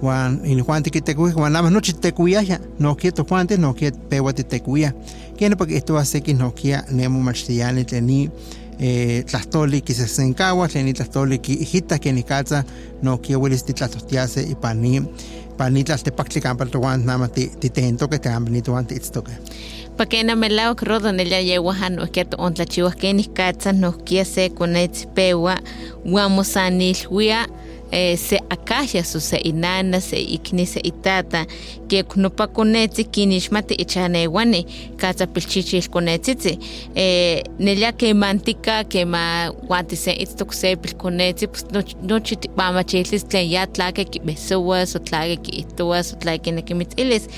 Juan 0.00 0.42
y 0.44 0.58
Juan 0.60 0.82
que 0.82 1.00
te 1.00 1.14
cuija 1.14 1.34
Juan 1.34 1.52
nada 1.52 1.62
más 1.62 1.72
noche 1.72 1.92
te 1.92 2.12
cuya 2.12 2.42
ya. 2.42 2.60
No 2.78 2.96
quiero 2.96 3.24
Juan 3.24 3.46
no 3.58 3.74
quiero 3.74 3.96
pewa 4.08 4.32
te 4.32 4.60
cuya 4.60 4.94
que 5.42 5.50
no 5.50 5.56
pa 5.56 5.66
que 5.66 5.76
esto 5.76 5.98
hace 5.98 6.22
que 6.22 6.34
no 6.34 6.54
quiera 6.54 6.84
nemo 6.88 7.20
machtiane 7.20 7.84
teni 7.84 8.30
eh, 8.78 9.24
tlastoli 9.26 9.82
que 9.82 9.92
se 9.92 10.06
sencagua, 10.06 10.68
tleni 10.68 10.92
tlastoli 10.92 11.40
que 11.40 11.52
hijita 11.52 11.98
que 11.98 12.12
ni 12.12 12.22
casa 12.22 12.64
no 13.02 13.20
quiero 13.20 13.40
hueles 13.40 13.64
ti 13.64 13.72
tlastostiase 13.72 14.42
y 14.48 14.54
pani 14.54 15.02
pani 15.56 15.82
tlastepactli 15.82 16.40
campa 16.40 16.66
tuan 16.66 17.04
nada 17.04 17.18
más 17.18 17.32
ti 17.32 17.48
tento 17.70 18.08
que 18.08 18.20
te 18.20 18.28
han 18.28 18.44
venido 18.44 18.76
antes 18.76 19.00
esto 19.00 19.24
que 19.24 19.32
pakena 19.96 20.36
melao 20.36 20.76
rodo 20.80 21.12
nelia 21.12 21.40
yewahan 21.40 21.96
no 21.96 22.06
kiato 22.06 22.36
on 22.38 22.54
tlachiwas 22.54 22.94
kenis 22.94 23.28
katzas 23.34 23.74
no 23.74 23.98
kia 24.04 24.24
se 24.24 24.50
konetzipewa 24.50 25.60
uamosanilhuia 26.04 27.48
eh, 27.92 28.16
se 28.18 28.40
akaya 28.50 29.04
su 29.04 29.20
se 29.20 29.36
inana 29.36 30.00
se 30.00 30.16
ikni 30.16 30.66
se 30.66 30.80
itata. 30.80 31.46
Que 31.88 32.02
kunupa 32.02 32.46
konetzi 32.46 33.04
kinixmati 33.04 33.74
ichanewani 33.74 34.66
katsa 34.96 35.26
pilchichil 35.26 35.88
konetzitzi 35.88 36.58
eh, 36.94 37.42
nelia 37.58 37.92
que 37.92 38.14
mantika 38.14 38.84
que 38.84 39.04
ma 39.04 39.50
guanti 39.68 39.96
se 39.96 40.12
itztok 40.12 40.54
se 40.54 40.76
pilkonetzi 40.76 41.46
pues 41.46 41.66
nochi 42.02 42.36
tipamachiltis 42.36 43.24
tlen 43.28 43.50
ya 43.50 43.66
tlake 43.66 44.04
kibesuas 44.04 44.96
o 44.96 44.98
tlake 44.98 45.36
kiituas 45.36 46.12
o 46.12 46.16
tlake 46.16 46.52
nekimitzilis 46.52 47.28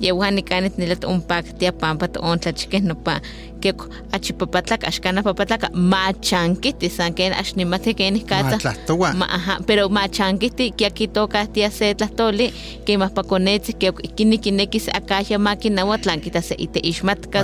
yewan 0.00 0.34
nikanit 0.34 0.78
nelia 0.78 0.96
toonpaktia 0.96 1.72
pampa 1.72 2.08
toontlachikeh 2.08 2.82
nopa 2.82 3.20
que 3.64 3.72
achi 4.12 4.32
papatlaka 4.32 4.86
axkana 4.90 5.22
papatlaka 5.22 5.68
machankiti 5.92 6.88
san 6.96 7.14
ken 7.14 7.32
axnimati 7.32 7.94
ken 7.94 8.20
katsa 8.30 8.74
ma 9.20 9.26
ajá 9.36 9.54
pero 9.66 9.88
machankiti 9.88 10.70
kia 10.76 10.90
kitokahtia 10.90 11.70
se 11.70 11.94
tlahtoli 11.94 12.52
kemah 12.84 13.10
pakonetzi 13.16 13.72
que 13.80 13.88
kini 14.16 14.36
kinekis 14.44 14.88
akaya 14.98 15.38
makinawa 15.38 15.96
tlan 15.98 16.20
kita 16.20 16.40
se 16.42 16.54
ite 16.58 16.80
ixmatka 16.90 17.38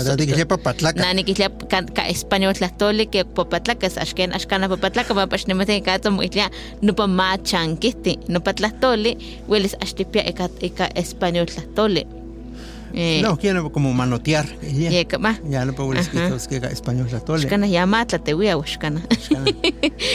nani 0.94 1.24
kihlia 1.24 1.48
ka 1.96 2.02
español 2.14 2.52
tlahtoli 2.52 3.06
que 3.12 3.24
papatlakas 3.24 3.98
axken 3.98 4.36
axkana 4.36 4.68
papatlaka 4.68 5.14
ma 5.14 5.26
paxnimati 5.26 5.80
katsa 5.80 6.10
moitlia 6.10 6.50
nopa 6.82 7.06
machankiti 7.06 8.18
nopa 8.28 8.52
tlahtoli 8.52 9.12
welis 9.48 9.74
axtipia 9.80 10.22
ika 10.68 10.84
español 11.02 11.46
tlahtoli 11.46 12.19
eh, 12.94 13.20
no, 13.22 13.36
quiero 13.36 13.70
como 13.72 13.92
manotear. 13.92 14.46
Ya, 14.62 14.90
ya, 14.90 15.40
ya 15.48 15.64
no 15.64 15.72
puedo 15.72 15.92
decir 15.92 16.12
que 16.48 16.56
es 16.56 16.62
español 16.72 17.08
la 17.10 17.20
tole. 17.20 17.46
Shkana 17.46 17.66
ya 17.66 17.86
mata 17.86 18.18
te 18.18 18.34
voy 18.34 18.48
a 18.48 18.56
buscar. 18.56 18.92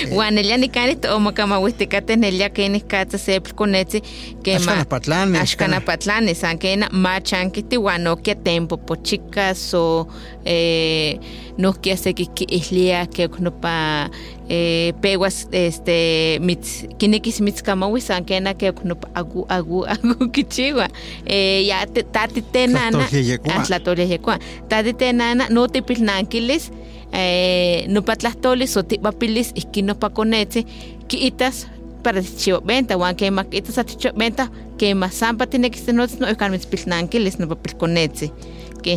Juan 0.10 0.38
el 0.38 0.48
ya 0.48 0.58
ni 0.58 0.70
canit 0.70 1.06
o 1.06 1.20
makama 1.20 1.60
wiste 1.60 1.88
kate 1.88 2.18
ne 2.18 2.32
ya 2.36 2.50
que 2.50 2.68
ni 2.70 2.82
kata 2.82 3.18
se 3.18 3.40
konetsi 3.42 4.02
que 4.44 4.60
ma 4.60 4.86
patlanes. 4.86 5.42
Ashkana 5.42 5.82
patlanes, 5.82 6.44
aunque 6.44 6.76
na 6.78 6.90
machan 6.92 7.52
que 7.52 7.64
ti 7.64 7.78
wano 7.78 8.18
que 8.18 8.36
tempo 8.36 8.78
po 8.78 8.96
chicas 8.96 9.74
o 9.74 10.08
eh 10.46 11.20
no 11.58 11.74
que 11.74 11.92
hace 11.92 12.14
que 12.14 12.46
islia 12.50 13.08
que 13.08 13.30
no 13.40 13.52
pa 13.52 14.12
eh, 14.50 14.94
peguas 15.02 15.48
este 15.52 16.38
mitz 16.42 16.86
kinekis 16.98 17.42
mitz 17.42 17.62
kamawis 17.64 18.10
ankena 18.10 18.54
ke 18.54 18.72
kunup 18.74 19.06
agu 19.14 19.46
agu 19.50 19.86
agu 19.94 20.32
kichiwa 20.32 20.88
eh, 21.26 21.66
ya 21.66 21.86
tati 21.88 22.42
tenana 22.42 23.08
atlatole 23.56 24.08
yekua 24.08 24.40
tati 24.68 24.94
tenana 24.94 25.48
no 25.50 25.68
tipilnankilis 25.68 26.72
eh, 27.12 27.86
no 27.88 28.02
patlastolis 28.02 28.78
o 28.78 28.84
tipapilis 28.84 29.52
iskino 29.56 29.96
pakonetsi 29.96 30.66
kiitas 31.08 31.68
para 32.04 32.22
chivo 32.22 32.62
venta 32.62 32.98
wan 32.98 33.16
que 33.16 33.32
mak 33.32 33.54
itas 33.54 33.78
aticho 33.78 34.12
venta 34.14 34.52
que 34.78 34.94
más 34.94 35.16
sampa 35.16 35.48
tiene 35.48 35.72
que 35.72 35.80
ser 35.80 35.96
no 35.96 36.06
no 36.20 36.30
ikan 36.30 36.52
mitspilnankilis 36.52 37.40
no 37.40 37.48
que 37.48 38.32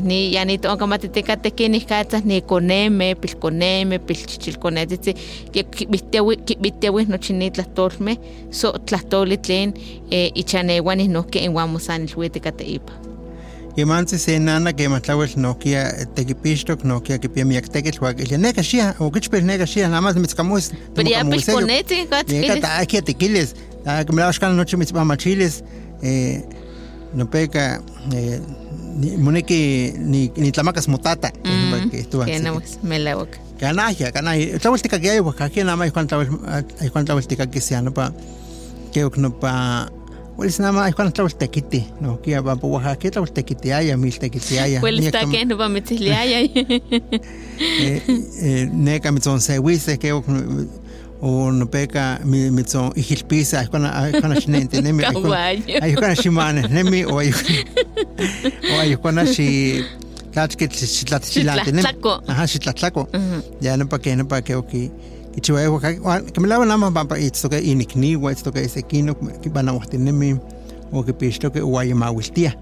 ni 0.03 0.33
ya 0.35 0.45
ni 0.45 0.59
tonka 0.59 0.87
matitecate 0.87 1.51
que 1.51 1.69
ni 1.69 1.81
katzas 1.81 2.25
ni 2.25 2.43
coneme, 2.43 3.15
pilconeme, 3.17 3.99
pilchichilconetzi, 3.99 5.15
que 5.53 5.65
vitewi, 5.91 6.39
vitewi 6.61 7.07
no 7.09 7.17
chinitlas 7.17 7.69
torme, 7.75 8.19
so 8.51 8.73
tlastoli 8.87 9.39
tlen, 9.39 9.75
eh, 10.11 10.31
ichanewan 10.35 11.01
no 11.09 11.27
que 11.27 11.45
en 11.45 11.53
guamusan 11.53 12.03
el 12.03 12.15
huitecate 12.17 12.65
ipa. 12.65 13.09
Imansi 13.79 14.19
se 14.19 14.39
nana 14.41 14.73
que 14.73 14.89
matlawel 14.89 15.31
nokia 15.37 15.85
tequipixtok 16.15 16.83
nokia 16.83 17.19
que 17.19 17.29
pia 17.29 17.45
miak 17.45 17.69
tekitl 17.71 18.03
wak 18.03 18.19
ilia 18.19 18.39
neka 18.39 18.63
xia 18.63 18.95
o 18.99 19.11
kichpil 19.15 19.45
neka 19.47 19.67
xia 19.71 19.87
nada 19.87 20.03
más 20.03 20.17
mitzkamuis 20.19 20.73
pero 20.97 21.09
ya 21.09 21.23
pilconetzi 21.23 22.07
katzkilis 22.11 22.61
ta 22.61 22.79
aquí 22.83 22.99
tequiles 23.03 23.55
ta 23.85 24.05
que 24.05 24.13
me 24.13 24.21
la 24.23 24.33
buscan 24.33 24.57
noche 24.57 24.77
mitzpamachiles 24.77 25.63
eh 26.03 26.43
no 27.15 27.31
peca 27.31 27.79
eh 28.13 28.41
moneki 29.19 29.95
ni 29.99 30.33
ni 30.37 30.53
tlamacas 30.53 30.89
motata 30.89 31.33
mm, 31.45 31.91
que 31.91 32.01
estuvo 32.01 32.25
que 32.25 32.41
no 32.41 32.61
me 32.83 32.99
la 32.99 33.15
boca. 33.15 33.39
Canalla 33.59 34.13
canalla 34.13 34.59
tlaweltika 34.59 35.01
que 35.01 35.11
hay 35.11 35.21
pues 35.21 35.41
aquí 35.41 35.61
nada 35.61 35.77
más 35.77 35.93
cuánta 35.93 36.27
cuánta 36.93 37.13
vueltica 37.13 37.51
que 37.51 37.61
sea 37.61 37.83
no 37.83 37.93
pa 37.93 38.13
que 38.93 39.09
no 39.17 39.39
pa 39.39 39.91
pues 40.37 40.61
nada 40.61 40.73
más 40.73 40.87
hay 40.87 40.93
cuánta 40.93 41.13
tlaweltequiti 41.13 41.87
no 42.01 42.21
que 42.21 42.39
va 42.41 42.57
por 42.57 42.71
Oaxaca 42.71 42.99
que 42.99 43.11
tlaweltequiti 43.11 43.73
haya 43.73 43.97
mil 43.97 44.19
tequiti 44.19 44.59
haya 44.59 44.81
pues 44.81 44.99
está 44.99 45.27
que 45.27 45.47
no 45.47 45.57
pa 45.59 45.69
meterle 45.69 46.15
haya 46.21 46.41
eh 46.41 48.03
eh 48.43 48.69
neka 48.73 49.13
mitzon 49.13 49.41
se 49.41 49.59
wise 49.59 49.99
que 49.99 50.13
o 51.21 51.51
no 51.51 51.67
peca 51.67 52.21
mi 52.25 52.51
mi 52.51 52.63
son 52.65 52.93
ihilpisa 52.97 53.61
ay 53.61 53.69
kana 53.69 53.91
ay 54.03 54.13
kana 54.21 54.41
shinente 54.41 54.83
nemi 54.87 55.05
ay 55.05 55.95
kana 55.95 56.15
shimane 56.15 56.69
nemi 56.69 57.05
o 57.05 57.19
ay 57.19 57.33
o 58.95 58.99
tlachke 60.33 60.69
nemi 61.73 61.83
ajá 62.29 62.45
ya 63.61 63.77
que 63.77 64.43
que 64.45 64.55
okay 64.55 64.91
ichiwa 65.37 65.63
ejo 65.63 65.81
que 65.81 66.41
me 66.41 66.49
lava 66.49 66.65
más 66.67 66.93
pampa 66.93 67.19
esto 67.19 67.49
que 67.49 67.59
inikni 67.61 68.17
wa 68.17 68.33
esto 68.33 68.53
que 68.53 68.65
ese 68.65 68.83
kino 68.83 69.17
que 69.19 69.49
van 69.49 69.69
a 69.69 69.73
wahti 69.73 69.99
nemi 69.99 70.39
o 70.93 71.05
que 71.05 71.13
pisto 71.13 71.53
que 71.53 71.61
guay 71.61 71.95
ma 71.95 72.11
wiltia 72.11 72.57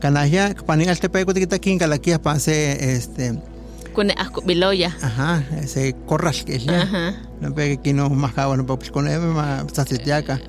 kana 0.00 0.26
ya 0.26 0.54
pani 0.66 0.88
alte 0.88 1.08
pe 1.08 1.24
ko 1.24 1.32
tikita 1.32 1.58
kin 1.58 1.78
kala 1.78 1.98
kia 1.98 2.18
panse 2.18 2.76
este 2.94 3.38
con 3.88 4.10
asco 4.10 4.42
biloya. 4.42 4.96
Ajá, 5.02 5.44
ese 5.60 5.94
corras 6.06 6.44
que 6.44 6.56
es 6.56 6.64
ya. 6.64 6.82
Ajá. 6.82 7.14
No 7.40 7.54
pe 7.54 7.78
que 7.78 7.92
no 7.92 8.08
más 8.10 8.34
cabo 8.34 8.56
no 8.56 8.66
pues 8.66 8.90
con 8.90 9.08
él 9.08 9.20
más 9.20 9.64
sasetiaca. 9.72 10.40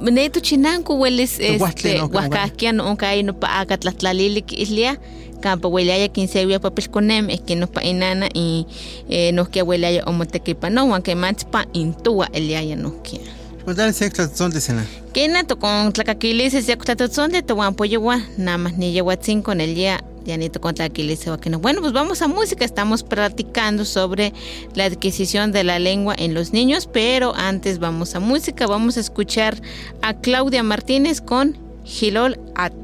Neto 0.00 0.40
chinanco 0.40 0.94
hueles 0.94 1.38
este 1.38 2.02
huascaquian 2.02 2.80
un 2.80 2.96
caí 2.96 3.22
no 3.22 3.38
pa 3.38 3.60
aga 3.60 3.76
tlatlalili 3.76 4.42
que 4.42 4.56
islia 4.56 4.98
campo 5.40 5.68
huelaya 5.68 6.08
quince 6.08 6.46
vía 6.46 6.58
papel 6.58 6.88
con 6.88 7.10
em 7.10 7.28
es 7.28 7.40
que 7.42 7.54
nos 7.54 7.68
pa 7.68 7.84
inana 7.84 8.28
y 8.32 8.66
eh, 9.10 9.30
nos 9.32 9.50
que 9.50 9.62
huelaya 9.62 10.04
o 10.06 10.12
montequipa 10.12 10.70
no 10.70 10.92
aunque 10.92 11.14
manch 11.14 11.44
pa 11.44 11.66
intua 11.74 12.28
el 12.32 12.48
ya 12.48 12.64
nos 12.76 12.94
que 13.04 13.20
Contar 13.68 13.92
se 13.92 14.10
son 14.34 14.50
de 14.50 14.62
cena. 14.62 14.86
Que 15.12 15.28
nato 15.28 15.58
con 15.58 15.92
tlacaquilis 15.92 16.54
se 16.54 16.76
son 17.10 17.32
de 17.32 17.42
toan 17.42 17.74
pollo 17.74 18.00
nada 18.38 18.56
más 18.56 18.78
ni 18.78 18.98
cinco 19.20 19.52
en 19.52 19.60
el 19.60 19.74
día 19.74 20.02
Dianito 20.28 20.60
contra 20.60 20.88
no 20.88 21.58
Bueno, 21.58 21.80
pues 21.80 21.94
vamos 21.94 22.20
a 22.20 22.28
música. 22.28 22.62
Estamos 22.62 23.02
platicando 23.02 23.86
sobre 23.86 24.34
la 24.74 24.84
adquisición 24.84 25.52
de 25.52 25.64
la 25.64 25.78
lengua 25.78 26.14
en 26.18 26.34
los 26.34 26.52
niños, 26.52 26.86
pero 26.86 27.34
antes 27.34 27.78
vamos 27.78 28.14
a 28.14 28.20
música. 28.20 28.66
Vamos 28.66 28.98
a 28.98 29.00
escuchar 29.00 29.56
a 30.02 30.12
Claudia 30.12 30.62
Martínez 30.62 31.22
con 31.22 31.56
Hilol 31.82 32.38
At. 32.56 32.74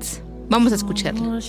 Vamos 0.49 0.72
a 0.72 0.76
escucharla. 0.76 1.20
O 1.20 1.40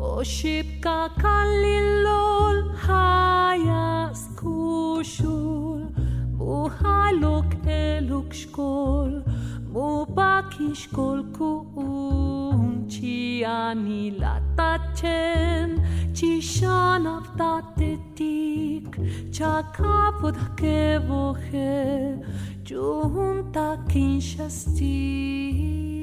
O 0.00 0.20
Oshipka 0.20 1.10
kalilol 1.20 2.58
hayas 2.84 4.22
kushul 4.34 5.92
Muhalok 6.38 7.52
eluk 7.68 8.32
shkol 8.32 9.22
Mubakish 9.72 10.88
kol 10.96 11.20
kuum 11.36 12.88
Chiani 12.88 14.18
latachem 14.18 15.68
Chishan 16.16 17.04
cha 19.30 19.36
Chakavod 19.36 20.36
kevohe 20.56 21.72
Junta 22.64 23.68
kinshastik 23.90 25.99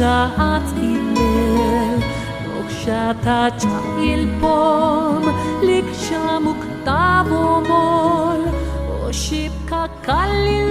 שעת 0.00 0.62
אילל 0.76 1.98
נוקשתה 2.46 3.46
צ'איל 3.56 4.28
פום 4.40 5.22
לקשה 5.62 6.38
מוקטב 6.38 7.24
ומול 7.32 8.44
או 8.88 9.12
שיפקה 9.12 9.84
קלילול 10.02 10.69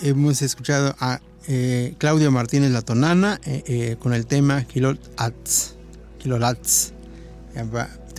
Hemos 0.00 0.40
escuchado 0.40 0.94
a 1.00 1.20
eh, 1.48 1.94
Claudio 1.98 2.30
Martínez 2.30 2.70
La 2.70 2.80
Tonana 2.80 3.38
eh, 3.44 3.62
eh, 3.66 3.96
con 3.98 4.14
el 4.14 4.26
tema 4.26 4.64
Kilolats. 4.64 5.74
Kilolats. 6.18 6.94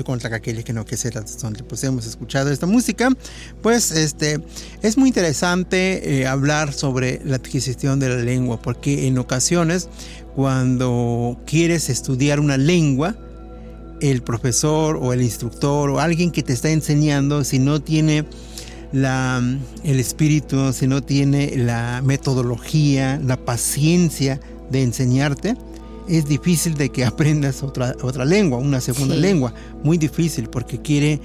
Contra 0.04 0.36
aquellos 0.36 0.64
que 0.64 0.74
no 0.74 0.86
que 0.86 0.98
ser 0.98 1.14
donde 1.42 1.64
pues 1.64 1.84
hemos 1.84 2.06
escuchado 2.06 2.52
esta 2.52 2.66
música. 2.66 3.10
Pues 3.62 3.92
este 3.92 4.40
es 4.82 4.98
muy 4.98 5.10
interesante 5.10 6.20
eh, 6.22 6.28
hablar 6.28 6.74
sobre 6.74 7.22
la 7.26 7.38
adquisición 7.38 8.00
de 8.00 8.10
la 8.10 8.18
lengua 8.18 8.62
porque 8.62 9.08
en 9.08 9.18
ocasiones 9.18 9.90
cuando 10.36 11.42
quieres 11.46 11.90
estudiar 11.90 12.40
una 12.40 12.58
lengua 12.58 13.16
el 14.02 14.22
profesor 14.22 14.98
o 15.02 15.14
el 15.14 15.22
instructor 15.22 15.90
o 15.90 16.00
alguien 16.00 16.32
que 16.32 16.44
te 16.44 16.54
está 16.54 16.70
enseñando 16.70 17.44
si 17.44 17.60
no 17.60 17.82
tiene 17.82 18.26
la, 18.92 19.42
el 19.84 20.00
espíritu, 20.00 20.72
si 20.74 20.88
no 20.88 21.02
tiene 21.02 21.58
la 21.58 22.02
metodología, 22.04 23.20
la 23.24 23.38
paciencia 23.38 24.40
de 24.70 24.84
enseñarte, 24.84 25.56
es 26.08 26.26
difícil 26.28 26.76
de 26.76 26.90
que 26.90 27.06
aprendas 27.06 27.64
otra, 27.64 27.96
otra 28.02 28.26
lengua, 28.26 28.58
una 28.60 28.82
segunda 28.82 29.16
Sí. 29.16 29.22
lengua. 29.22 29.54
Muy 29.84 29.98
difícil 29.98 30.50
porque 30.50 30.82
quiere, 30.82 31.20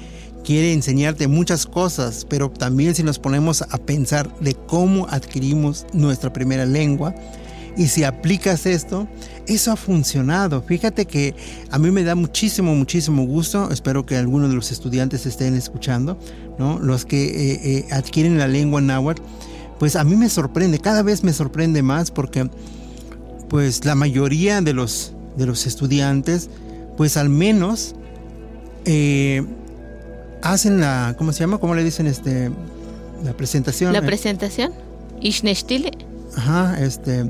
quiere 0.45 0.73
enseñarte 0.73 1.29
muchas 1.29 1.67
cosas, 1.67 2.27
pero 2.29 2.51
también 2.51 2.95
si 2.95 3.03
nos 3.03 3.19
ponemos 3.19 3.63
a 3.63 3.79
pensar 3.79 4.35
de 4.41 4.55
cómo 4.55 5.07
adquirimos 5.09 5.87
nuestra 5.93 6.33
primera 6.33 6.67
lengua, 6.67 7.15
y 7.75 7.89
si 7.89 8.05
aplicas 8.05 8.67
esto, 8.67 9.09
eso 9.47 9.73
ha 9.73 9.77
funcionado. 9.77 10.61
Fíjate 10.61 11.07
que 11.07 11.35
a 11.71 11.79
mí 11.79 11.91
me 11.91 12.05
da 12.05 12.15
muchísimo, 12.15 12.75
muchísimo 12.75 13.25
gusto. 13.25 13.71
Espero 13.71 14.05
que 14.05 14.17
algunos 14.17 14.51
de 14.51 14.57
los 14.57 14.71
estudiantes 14.71 15.25
estén 15.25 15.55
escuchando, 15.55 16.19
¿no? 16.59 16.79
Los 16.79 17.07
que 17.07 17.25
eh, 17.25 17.61
eh, 17.65 17.87
adquieren 17.91 18.37
la 18.37 18.47
lengua 18.47 18.83
náhuatl. 18.83 19.23
Pues 19.79 19.97
a 19.97 20.05
mí 20.05 20.17
me 20.17 20.29
sorprende, 20.29 20.81
cada 20.81 21.03
vez 21.03 21.25
me 21.25 21.33
sorprende 21.33 21.83
más 21.83 22.11
porque 22.11 22.51
pues 23.53 23.85
la 23.85 23.95
mayoría 23.95 24.63
de 24.63 24.73
los, 24.73 25.13
de 25.37 25.45
los 25.45 25.67
estudiantes, 25.67 26.49
pues 26.97 27.17
al 27.19 27.29
menos 27.29 27.95
eh, 28.87 29.45
hacen 30.43 30.81
la, 30.81 31.15
¿cómo 31.19 31.33
se 31.35 31.41
llama? 31.41 31.59
¿Cómo 31.59 31.75
le 31.75 31.85
dicen 31.85 32.07
este? 32.07 32.51
La 33.23 33.35
presentación. 33.35 33.93
La 33.93 33.99
eh, 33.99 34.03
presentación. 34.03 34.73
Ishnestile. 35.21 35.91
Ajá, 36.35 36.81
este. 36.83 37.29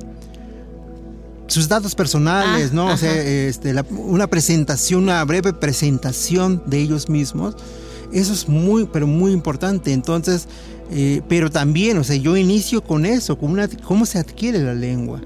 Sus 1.49 1.68
datos 1.68 1.95
personales, 1.97 2.70
Ah, 2.70 2.75
¿no? 2.75 2.87
O 2.87 2.97
sea, 2.97 3.12
este, 3.20 3.75
la- 3.75 3.85
una 3.91 4.29
presentación, 4.29 5.03
una 5.03 5.23
breve 5.25 5.53
presentación 5.53 6.62
de 6.66 6.79
ellos 6.79 7.09
mismos. 7.09 7.57
Eso 8.12 8.32
es 8.32 8.48
muy, 8.48 8.86
pero 8.86 9.06
muy 9.06 9.32
importante. 9.32 9.92
Entonces, 9.92 10.48
eh, 10.90 11.22
pero 11.26 11.50
también, 11.50 11.96
o 11.96 12.04
sea, 12.04 12.16
yo 12.16 12.36
inicio 12.36 12.82
con 12.82 13.06
eso, 13.06 13.38
con 13.38 13.52
una, 13.52 13.66
cómo 13.68 14.04
se 14.04 14.18
adquiere 14.18 14.58
la 14.58 14.74
lengua, 14.74 15.22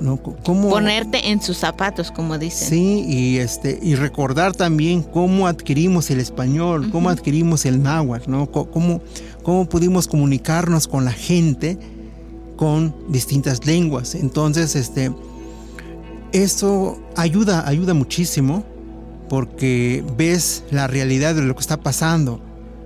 ¿no? 0.00 0.18
¿Cómo, 0.18 0.68
Ponerte 0.68 1.30
en 1.30 1.40
sus 1.40 1.56
zapatos, 1.56 2.10
como 2.10 2.36
dicen. 2.36 2.68
Sí, 2.68 3.04
y 3.08 3.38
este 3.38 3.78
y 3.82 3.94
recordar 3.94 4.54
también 4.54 5.02
cómo 5.02 5.46
adquirimos 5.46 6.10
el 6.10 6.20
español, 6.20 6.90
cómo 6.90 7.08
adquirimos 7.08 7.64
el 7.64 7.82
náhuatl, 7.82 8.30
¿no? 8.30 8.50
Cómo, 8.50 9.00
cómo 9.42 9.66
pudimos 9.66 10.06
comunicarnos 10.06 10.86
con 10.86 11.06
la 11.06 11.12
gente 11.12 11.78
con 12.56 12.94
distintas 13.08 13.64
lenguas. 13.64 14.14
Entonces, 14.14 14.76
este 14.76 15.10
esto 16.32 16.98
ayuda, 17.16 17.66
ayuda 17.66 17.94
muchísimo 17.94 18.64
porque 19.28 20.04
ves 20.16 20.64
la 20.70 20.86
realidad 20.86 21.34
de 21.34 21.42
lo 21.42 21.54
que 21.54 21.60
está 21.60 21.78
pasando 21.78 22.40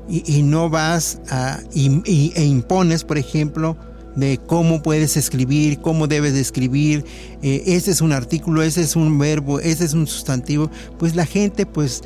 y, 0.08 0.42
no 0.42 0.68
vas 0.68 1.20
a, 1.30 1.60
y- 1.72 2.32
e 2.34 2.44
impones, 2.44 3.04
por 3.04 3.18
ejemplo, 3.18 3.76
de 4.16 4.38
cómo 4.46 4.82
puedes 4.82 5.16
escribir, 5.16 5.78
cómo 5.80 6.06
debes 6.06 6.34
de 6.34 6.40
escribir, 6.40 7.04
eh, 7.42 7.62
ese 7.66 7.92
es 7.92 8.00
un 8.02 8.12
artículo, 8.12 8.62
ese 8.62 8.82
es 8.82 8.94
un 8.96 9.18
verbo, 9.18 9.60
ese 9.60 9.84
es 9.84 9.94
un 9.94 10.06
sustantivo, 10.06 10.70
pues 10.98 11.14
la 11.14 11.24
gente 11.24 11.64
pues 11.64 12.02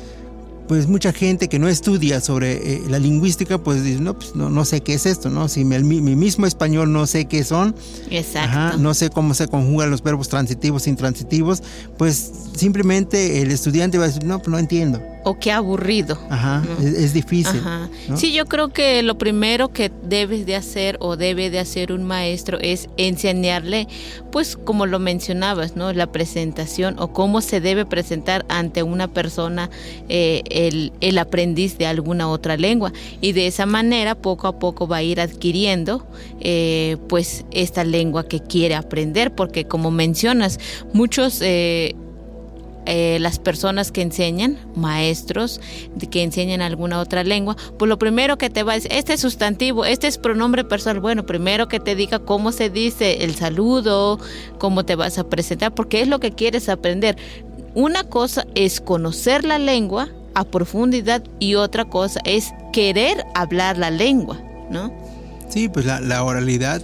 pues 0.67 0.87
mucha 0.87 1.13
gente 1.13 1.47
que 1.47 1.59
no 1.59 1.67
estudia 1.67 2.21
sobre 2.21 2.75
eh, 2.75 2.81
la 2.89 2.99
lingüística, 2.99 3.57
pues 3.57 3.83
dice, 3.83 4.01
no, 4.01 4.17
pues 4.17 4.35
no, 4.35 4.49
no 4.49 4.65
sé 4.65 4.81
qué 4.81 4.93
es 4.93 5.05
esto, 5.05 5.29
¿no? 5.29 5.47
Si 5.47 5.63
mi, 5.63 6.01
mi 6.01 6.15
mismo 6.15 6.45
español 6.45 6.91
no 6.91 7.07
sé 7.07 7.25
qué 7.25 7.43
son, 7.43 7.75
Exacto. 8.09 8.49
Ajá, 8.49 8.77
no 8.77 8.93
sé 8.93 9.09
cómo 9.09 9.33
se 9.33 9.47
conjugan 9.47 9.89
los 9.89 10.03
verbos 10.03 10.29
transitivos 10.29 10.87
e 10.87 10.89
intransitivos, 10.89 11.63
pues 11.97 12.31
simplemente 12.55 13.41
el 13.41 13.51
estudiante 13.51 13.97
va 13.97 14.05
a 14.05 14.07
decir, 14.07 14.23
no, 14.23 14.39
pues 14.39 14.49
no 14.49 14.59
entiendo. 14.59 15.01
O 15.27 15.37
qué 15.37 15.51
aburrido. 15.51 16.17
Ajá, 16.29 16.63
es, 16.79 16.85
es 16.93 17.13
difícil. 17.13 17.59
Ajá. 17.59 17.89
¿no? 18.07 18.15
Sí, 18.15 18.31
yo 18.31 18.45
creo 18.45 18.69
que 18.69 19.03
lo 19.03 19.17
primero 19.17 19.67
que 19.73 19.91
debes 20.03 20.45
de 20.45 20.55
hacer 20.55 20.95
o 21.01 21.17
debe 21.17 21.49
de 21.49 21.59
hacer 21.59 21.91
un 21.91 22.03
maestro 22.03 22.57
es 22.61 22.87
enseñarle, 22.95 23.89
pues 24.31 24.55
como 24.55 24.85
lo 24.85 24.99
mencionabas, 24.99 25.75
¿no? 25.75 25.91
La 25.91 26.13
presentación 26.13 26.95
o 26.97 27.11
cómo 27.11 27.41
se 27.41 27.59
debe 27.59 27.85
presentar 27.85 28.45
ante 28.47 28.83
una 28.83 29.09
persona 29.09 29.69
eh, 30.07 30.43
el, 30.49 30.93
el 31.01 31.17
aprendiz 31.17 31.77
de 31.77 31.87
alguna 31.87 32.29
otra 32.29 32.55
lengua. 32.55 32.93
Y 33.19 33.33
de 33.33 33.47
esa 33.47 33.65
manera, 33.65 34.15
poco 34.15 34.47
a 34.47 34.59
poco 34.59 34.87
va 34.87 34.97
a 34.97 35.03
ir 35.03 35.19
adquiriendo, 35.19 36.07
eh, 36.39 36.95
pues, 37.09 37.43
esta 37.51 37.83
lengua 37.83 38.29
que 38.29 38.39
quiere 38.39 38.75
aprender, 38.75 39.35
porque 39.35 39.65
como 39.65 39.91
mencionas, 39.91 40.57
muchos... 40.93 41.41
eh, 41.41 41.97
eh, 42.87 43.17
las 43.19 43.37
personas 43.37 43.91
que 43.91 44.01
enseñan, 44.01 44.57
maestros 44.75 45.61
que 46.09 46.23
enseñan 46.23 46.61
alguna 46.61 46.99
otra 46.99 47.23
lengua, 47.23 47.57
pues 47.77 47.89
lo 47.89 47.99
primero 47.99 48.37
que 48.37 48.49
te 48.49 48.63
va 48.63 48.71
a 48.71 48.75
decir, 48.75 48.91
este 48.93 49.13
es 49.13 49.19
sustantivo, 49.19 49.85
este 49.85 50.07
es 50.07 50.17
pronombre 50.17 50.63
personal, 50.63 51.01
bueno, 51.01 51.25
primero 51.25 51.67
que 51.67 51.79
te 51.79 51.95
diga 51.95 52.19
cómo 52.19 52.51
se 52.51 52.69
dice 52.69 53.23
el 53.23 53.35
saludo, 53.35 54.19
cómo 54.57 54.85
te 54.85 54.95
vas 54.95 55.17
a 55.17 55.27
presentar, 55.27 55.73
porque 55.73 56.01
es 56.01 56.07
lo 56.07 56.19
que 56.19 56.31
quieres 56.31 56.69
aprender. 56.69 57.17
Una 57.75 58.03
cosa 58.03 58.47
es 58.55 58.81
conocer 58.81 59.43
la 59.43 59.59
lengua 59.59 60.09
a 60.33 60.45
profundidad 60.45 61.23
y 61.39 61.55
otra 61.55 61.85
cosa 61.85 62.21
es 62.23 62.53
querer 62.71 63.25
hablar 63.35 63.77
la 63.77 63.91
lengua, 63.91 64.39
¿no? 64.69 64.93
Sí, 65.49 65.69
pues 65.69 65.85
la, 65.85 65.99
la 65.99 66.23
oralidad 66.23 66.81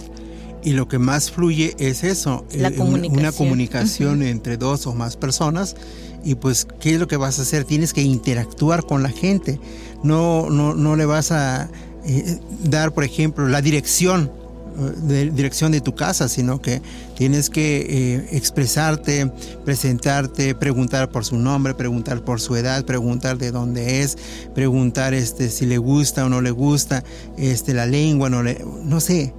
y 0.64 0.72
lo 0.72 0.88
que 0.88 0.98
más 0.98 1.30
fluye 1.30 1.74
es 1.78 2.02
eso, 2.04 2.44
La 2.52 2.68
eh, 2.68 2.72
una- 2.72 2.76
comunicación. 2.78 3.20
una 3.20 3.32
comunicación 3.32 4.22
entre 4.22 4.56
dos 4.56 4.86
o 4.86 4.94
más 4.94 5.16
personas. 5.16 5.76
Y 6.24 6.36
pues 6.36 6.66
qué 6.80 6.94
es 6.94 6.98
lo 7.00 7.06
que 7.06 7.18
vas 7.18 7.38
a 7.38 7.42
hacer, 7.42 7.64
tienes 7.64 7.92
que 7.92 8.00
interactuar 8.02 8.84
con 8.86 9.02
la 9.02 9.10
gente, 9.10 9.60
no, 10.02 10.48
no, 10.48 10.74
no 10.74 10.96
le 10.96 11.04
vas 11.04 11.30
a 11.32 11.68
eh, 12.06 12.38
dar, 12.62 12.92
por 12.92 13.04
ejemplo, 13.04 13.46
la 13.46 13.60
dirección 13.60 14.30
eh, 14.78 14.92
de 15.02 15.30
dirección 15.30 15.70
de 15.70 15.82
tu 15.82 15.94
casa, 15.94 16.28
sino 16.30 16.62
que 16.62 16.80
tienes 17.16 17.50
que 17.50 17.86
eh, 17.88 18.28
expresarte, 18.32 19.30
presentarte, 19.66 20.54
preguntar 20.54 21.10
por 21.10 21.24
su 21.26 21.36
nombre, 21.36 21.74
preguntar 21.74 22.24
por 22.24 22.40
su 22.40 22.56
edad, 22.56 22.84
preguntar 22.86 23.36
de 23.36 23.50
dónde 23.50 24.00
es, 24.00 24.16
preguntar 24.54 25.12
este 25.14 25.50
si 25.50 25.66
le 25.66 25.76
gusta 25.78 26.24
o 26.24 26.28
no 26.30 26.40
le 26.40 26.50
gusta, 26.52 27.04
este 27.36 27.74
la 27.74 27.84
lengua, 27.86 28.30
no 28.30 28.42
le, 28.42 28.64
no 28.84 29.00
sé, 29.00 29.34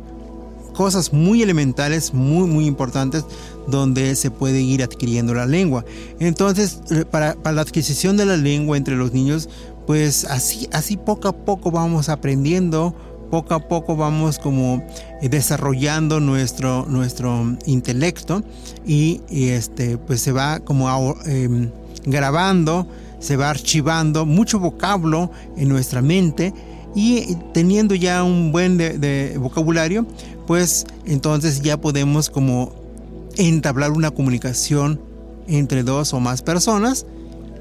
cosas 0.76 1.14
muy 1.14 1.42
elementales, 1.42 2.14
muy, 2.14 2.48
muy 2.48 2.66
importantes, 2.66 3.26
donde 3.68 4.16
se 4.16 4.30
puede 4.30 4.62
ir 4.62 4.84
adquiriendo 4.84 5.34
la 5.34 5.46
lengua. 5.46 5.86
Entonces, 6.20 6.82
para, 7.10 7.36
para 7.36 7.56
la 7.56 7.62
adquisición 7.62 8.18
de 8.18 8.26
la 8.26 8.38
lengua 8.38 8.78
entre 8.78 8.96
los 8.96 9.14
niños, 9.14 9.50
pues 9.88 10.26
así, 10.26 10.68
así 10.72 10.98
poco 10.98 11.28
a 11.28 11.34
poco 11.34 11.72
vamos 11.72 12.10
aprendiendo, 12.10 12.96
poco 13.30 13.54
a 13.54 13.60
poco 13.68 13.96
vamos 13.96 14.40
como 14.40 14.84
eh, 15.22 15.30
desarrollando 15.30 16.20
nuestro, 16.20 16.86
nuestro 16.88 17.58
intelecto 17.66 18.44
y, 18.86 19.22
este, 19.30 19.98
pues 19.98 20.22
se 20.22 20.32
va 20.32 20.60
como 20.60 21.16
em, 21.26 21.70
grabando, 22.06 22.88
se 23.20 23.38
va 23.38 23.50
archivando 23.50 24.26
mucho 24.26 24.60
vocablo 24.60 25.32
en 25.58 25.70
nuestra 25.70 26.02
mente 26.02 26.54
y 26.96 27.36
teniendo 27.54 27.94
ya 27.94 28.24
un 28.24 28.54
buen 28.54 28.80
vocabulario, 29.38 30.06
pues 30.48 30.86
entonces 31.06 31.62
ya 31.62 31.78
podemos 31.78 32.30
como 32.30 32.74
entablar 33.38 33.92
una 33.92 34.12
comunicación 34.12 35.00
entre 35.48 35.84
dos 35.84 36.14
o 36.14 36.20
más 36.20 36.42
personas 36.42 37.06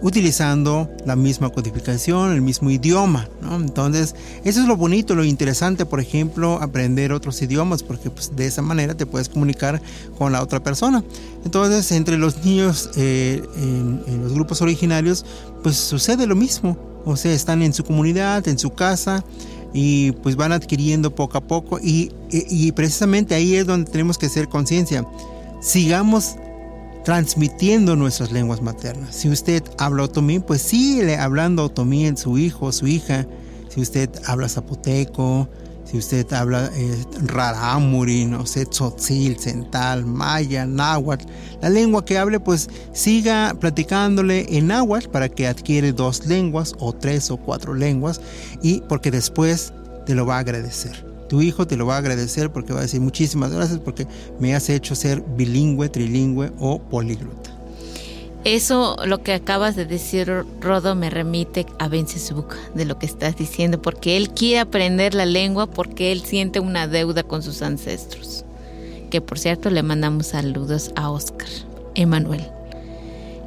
utilizando 0.04 0.90
la 1.06 1.16
misma 1.16 1.48
codificación, 1.48 2.32
el 2.32 2.42
mismo 2.42 2.70
idioma. 2.70 3.26
Entonces, 3.50 4.14
eso 4.44 4.60
es 4.60 4.68
lo 4.68 4.76
bonito, 4.76 5.14
lo 5.14 5.24
interesante, 5.24 5.86
por 5.86 5.98
ejemplo, 5.98 6.60
aprender 6.60 7.10
otros 7.10 7.40
idiomas, 7.40 7.82
porque 7.82 8.10
pues, 8.10 8.36
de 8.36 8.46
esa 8.46 8.60
manera 8.60 8.94
te 8.94 9.06
puedes 9.06 9.30
comunicar 9.30 9.80
con 10.18 10.30
la 10.30 10.42
otra 10.42 10.62
persona. 10.62 11.02
Entonces, 11.46 11.90
entre 11.92 12.18
los 12.18 12.44
niños 12.44 12.90
eh, 12.96 13.42
en, 13.56 14.22
los 14.22 14.34
grupos 14.34 14.60
originarios, 14.60 15.24
pues 15.62 15.76
sucede 15.76 16.26
lo 16.26 16.36
mismo. 16.36 16.76
O 17.06 17.16
sea, 17.16 17.32
están 17.32 17.62
en 17.62 17.72
su 17.72 17.82
comunidad, 17.82 18.46
en 18.46 18.58
su 18.58 18.70
casa, 18.70 19.24
y 19.74 20.12
pues 20.12 20.36
van 20.36 20.52
adquiriendo 20.52 21.14
poco 21.14 21.36
a 21.36 21.42
poco. 21.42 21.78
Y, 21.78 22.12
y 22.30 22.72
precisamente 22.72 23.34
ahí 23.34 23.56
es 23.56 23.66
donde 23.66 23.90
tenemos 23.90 24.16
que 24.16 24.26
hacer 24.26 24.48
conciencia. 24.48 25.04
Sigamos 25.60 26.36
transmitiendo 27.04 27.96
nuestras 27.96 28.32
lenguas 28.32 28.62
maternas. 28.62 29.14
Si 29.14 29.28
usted 29.28 29.62
habla 29.76 30.04
otomí, 30.04 30.38
pues 30.38 30.62
sigue 30.62 31.16
hablando 31.16 31.64
otomí 31.64 32.06
en 32.06 32.16
su 32.16 32.38
hijo 32.38 32.72
su 32.72 32.86
hija. 32.86 33.26
Si 33.68 33.80
usted 33.80 34.08
habla 34.24 34.48
zapoteco, 34.48 35.48
si 35.94 35.98
usted 35.98 36.32
habla 36.32 36.72
eh, 36.74 37.04
rarámuri, 37.22 38.24
no 38.24 38.46
sé, 38.46 38.66
tzotzil, 38.66 39.38
cental, 39.38 40.04
maya, 40.04 40.66
náhuatl, 40.66 41.24
la 41.62 41.70
lengua 41.70 42.04
que 42.04 42.18
hable, 42.18 42.40
pues 42.40 42.68
siga 42.92 43.54
platicándole 43.60 44.44
en 44.48 44.66
náhuatl 44.66 45.08
para 45.10 45.28
que 45.28 45.46
adquiere 45.46 45.92
dos 45.92 46.26
lenguas 46.26 46.74
o 46.80 46.92
tres 46.92 47.30
o 47.30 47.36
cuatro 47.36 47.74
lenguas 47.74 48.20
y 48.60 48.80
porque 48.88 49.12
después 49.12 49.72
te 50.04 50.16
lo 50.16 50.26
va 50.26 50.38
a 50.38 50.40
agradecer. 50.40 51.06
Tu 51.28 51.42
hijo 51.42 51.64
te 51.64 51.76
lo 51.76 51.86
va 51.86 51.94
a 51.94 51.98
agradecer 51.98 52.50
porque 52.50 52.72
va 52.72 52.80
a 52.80 52.82
decir 52.82 53.00
muchísimas 53.00 53.52
gracias 53.52 53.78
porque 53.78 54.08
me 54.40 54.56
has 54.56 54.68
hecho 54.70 54.96
ser 54.96 55.22
bilingüe, 55.36 55.88
trilingüe 55.88 56.50
o 56.58 56.82
políglota. 56.82 57.53
Eso, 58.44 58.96
lo 59.06 59.22
que 59.22 59.32
acabas 59.32 59.74
de 59.74 59.86
decir, 59.86 60.30
Rodo, 60.60 60.94
me 60.94 61.08
remite 61.08 61.64
a 61.78 61.88
Bencesuk 61.88 62.54
de 62.74 62.84
lo 62.84 62.98
que 62.98 63.06
estás 63.06 63.36
diciendo, 63.36 63.80
porque 63.80 64.18
él 64.18 64.28
quiere 64.30 64.60
aprender 64.60 65.14
la 65.14 65.24
lengua 65.24 65.66
porque 65.66 66.12
él 66.12 66.20
siente 66.20 66.60
una 66.60 66.86
deuda 66.86 67.22
con 67.22 67.42
sus 67.42 67.62
ancestros. 67.62 68.44
Que 69.10 69.22
por 69.22 69.38
cierto 69.38 69.70
le 69.70 69.82
mandamos 69.82 70.26
saludos 70.26 70.92
a 70.94 71.10
Oscar, 71.10 71.48
Emanuel. 71.94 72.46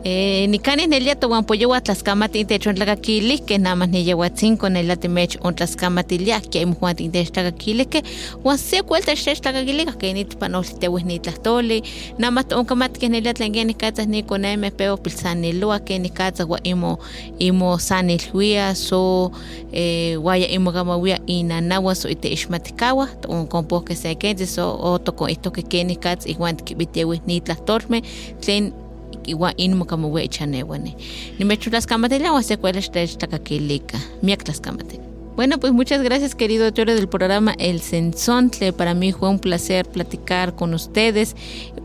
Eh, 0.09 0.47
ni 0.47 0.57
canis 0.59 0.87
nelia 0.87 1.15
towan 1.15 1.43
pollo 1.43 1.67
watlaskamati 1.69 2.39
inte 2.39 2.59
chontlakakili 2.59 3.39
que 3.39 3.57
nada 3.57 3.75
más 3.75 3.89
ni 3.89 4.05
yehuatzin 4.05 4.55
con 4.57 4.77
el 4.77 4.87
latimech 4.87 5.37
ontlaskamatilia 5.43 6.39
que 6.39 6.59
hay 6.59 6.65
mujuan 6.65 6.95
inte 6.99 7.25
tlakakili 7.25 7.85
que 7.85 8.03
wan 8.41 8.57
se 8.57 8.83
cuelta 8.83 9.11
xtex 9.15 9.41
tlakakili 9.41 9.85
que 9.99 10.13
ni 10.13 10.23
panol 10.23 10.63
te 10.63 10.87
wis 10.87 11.03
ni 11.03 11.19
tlahtoli 11.19 11.83
nada 12.17 12.31
más 12.31 12.45
onkamat 12.55 12.97
que 12.97 13.09
nelia 13.09 13.33
tlengen 13.33 13.67
ni 13.67 13.73
katzas 13.73 14.07
ni 14.07 14.23
con 14.23 14.45
eme 14.45 14.71
peo 14.71 14.95
pilsanilua 14.95 15.79
que 15.83 15.99
ni 15.99 16.09
katzas 16.09 16.47
wa 16.47 16.59
imo 16.63 16.99
imo 17.39 17.77
sanilhuia 17.77 18.75
so 18.75 19.31
eh, 19.73 20.15
waya 20.23 20.47
imo 20.47 20.71
gamawia 20.71 21.19
inanawa 21.25 21.95
so 21.95 22.07
ite 22.09 22.31
ixmatikawa 22.31 23.09
on 23.27 23.47
kompo 23.47 23.81
que 23.81 23.95
se 23.95 24.15
kenzi 24.15 24.47
so 24.47 24.79
o 24.79 24.97
toko 24.99 25.27
esto 25.27 25.51
que 25.51 25.63
keni 25.63 25.95
katz 25.97 26.25
iguan 26.25 26.55
kibitewis 26.55 27.19
ni 27.27 27.41
tlahtolme 27.41 28.01
tlen 28.39 28.86
iwa 29.27 29.55
inmo 29.57 29.85
kamo 29.85 30.11
wechanewane 30.11 30.95
nimechulas 31.39 31.85
kamatela 31.87 32.33
wase 32.33 32.57
kuelas 32.57 32.91
tech 32.91 33.17
takakilika 33.17 33.97
miak 34.23 34.43
tlaskamatela 34.43 35.03
Bueno, 35.37 35.59
pues 35.59 35.71
muchas 35.71 36.01
gracias, 36.01 36.33
querido 36.33 36.65
autor 36.65 36.87
del 36.87 37.07
programa 37.07 37.53
El 37.59 37.79
Sensontle. 37.79 38.73
Para 38.73 38.95
mí 38.95 39.11
fue 39.11 39.29
un 39.29 39.37
placer 39.37 39.85
platicar 39.85 40.55
con 40.55 40.73
ustedes. 40.73 41.35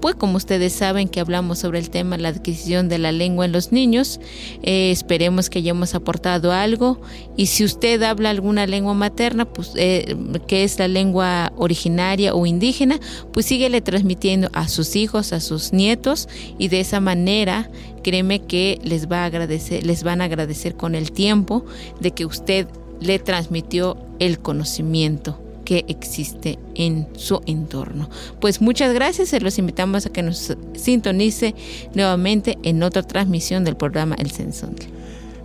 Pues 0.00 0.14
como 0.14 0.38
ustedes 0.38 0.72
saben 0.72 1.06
que 1.06 1.20
hablamos 1.20 1.58
sobre 1.58 1.78
el 1.78 1.90
tema 1.90 2.16
la 2.16 2.30
adquisición 2.30 2.88
de 2.88 2.96
la 2.96 3.12
lengua 3.12 3.44
en 3.44 3.52
los 3.52 3.70
niños, 3.70 4.20
eh, 4.62 4.90
esperemos 4.90 5.50
que 5.50 5.58
hayamos 5.58 5.94
aportado 5.94 6.50
algo. 6.50 7.02
Y 7.36 7.44
si 7.44 7.62
usted 7.62 8.02
habla 8.02 8.30
alguna 8.30 8.66
lengua 8.66 8.94
materna, 8.94 9.44
pues 9.44 9.72
eh, 9.76 10.16
que 10.46 10.64
es 10.64 10.78
la 10.78 10.88
lengua 10.88 11.52
originaria 11.58 12.34
o 12.34 12.46
indígena, 12.46 13.00
pues 13.34 13.44
síguele 13.44 13.82
transmitiendo 13.82 14.48
a 14.54 14.66
sus 14.66 14.96
hijos, 14.96 15.34
a 15.34 15.40
sus 15.40 15.74
nietos, 15.74 16.26
y 16.56 16.68
de 16.68 16.80
esa 16.80 17.00
manera 17.00 17.70
créeme 18.02 18.40
que 18.40 18.80
les 18.82 19.10
va 19.10 19.24
a 19.24 19.26
agradecer, 19.26 19.84
les 19.84 20.04
van 20.04 20.22
a 20.22 20.24
agradecer 20.24 20.74
con 20.74 20.94
el 20.94 21.12
tiempo 21.12 21.66
de 22.00 22.12
que 22.12 22.24
usted 22.24 22.66
le 23.02 23.18
transmitió 23.18 23.96
el 24.18 24.38
conocimiento 24.38 25.38
que 25.64 25.84
existe 25.88 26.58
en 26.74 27.08
su 27.16 27.40
entorno. 27.46 28.08
Pues 28.40 28.60
muchas 28.60 28.92
gracias, 28.94 29.28
se 29.28 29.40
los 29.40 29.58
invitamos 29.58 30.06
a 30.06 30.10
que 30.10 30.22
nos 30.22 30.56
sintonice 30.74 31.54
nuevamente 31.94 32.58
en 32.62 32.82
otra 32.82 33.02
transmisión 33.02 33.64
del 33.64 33.76
programa 33.76 34.16
El 34.18 34.30
Sensontle. 34.30 35.01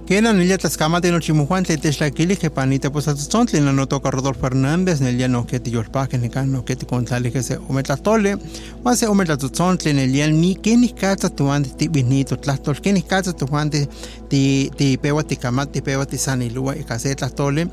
Kena 0.08 0.32
nilia 0.32 0.58
taskamati 0.58 1.12
no 1.12 1.20
chimujuan 1.20 1.66
te 1.66 1.76
texlaquili 1.76 2.38
que 2.38 2.50
panita 2.50 2.90
pues 2.90 3.10
atzontli 3.10 3.60
no 3.60 3.88
toca 3.88 4.10
Rodolfo 4.10 4.40
Fernández 4.40 5.02
nilia 5.02 5.28
no 5.28 5.46
que 5.46 5.60
ti 5.60 5.70
yolpa 5.70 6.08
que 6.08 6.18
ni 6.18 6.30
no 6.30 6.64
que 6.64 6.78
ti 6.78 6.86
contali 6.86 7.30
que 7.30 7.44
se 7.44 7.58
ometlatole 7.58 8.38
o 8.86 8.96
se 8.96 9.06
ometlatzontli 9.06 9.92
nilia 9.92 10.30
ni 10.30 10.56
que 10.56 10.78
ni 10.78 10.94
cata 10.94 11.30
tu 11.30 11.52
ante 11.52 11.72
ti 11.72 11.90
binito 11.90 12.38
tlastol 12.38 12.80
que 12.80 12.94
ni 12.94 13.02
cata 13.02 13.34
tu 13.34 13.54
ante 13.54 13.90
ti 14.30 14.72
ti 14.78 14.98
pewa 14.98 15.24
ti 15.24 15.36
kamati 15.36 15.82
pewa 15.82 16.06
ti 16.06 16.18
sanilua 16.18 16.78
y 16.78 16.86
case 16.86 17.14
tlatole 17.14 17.68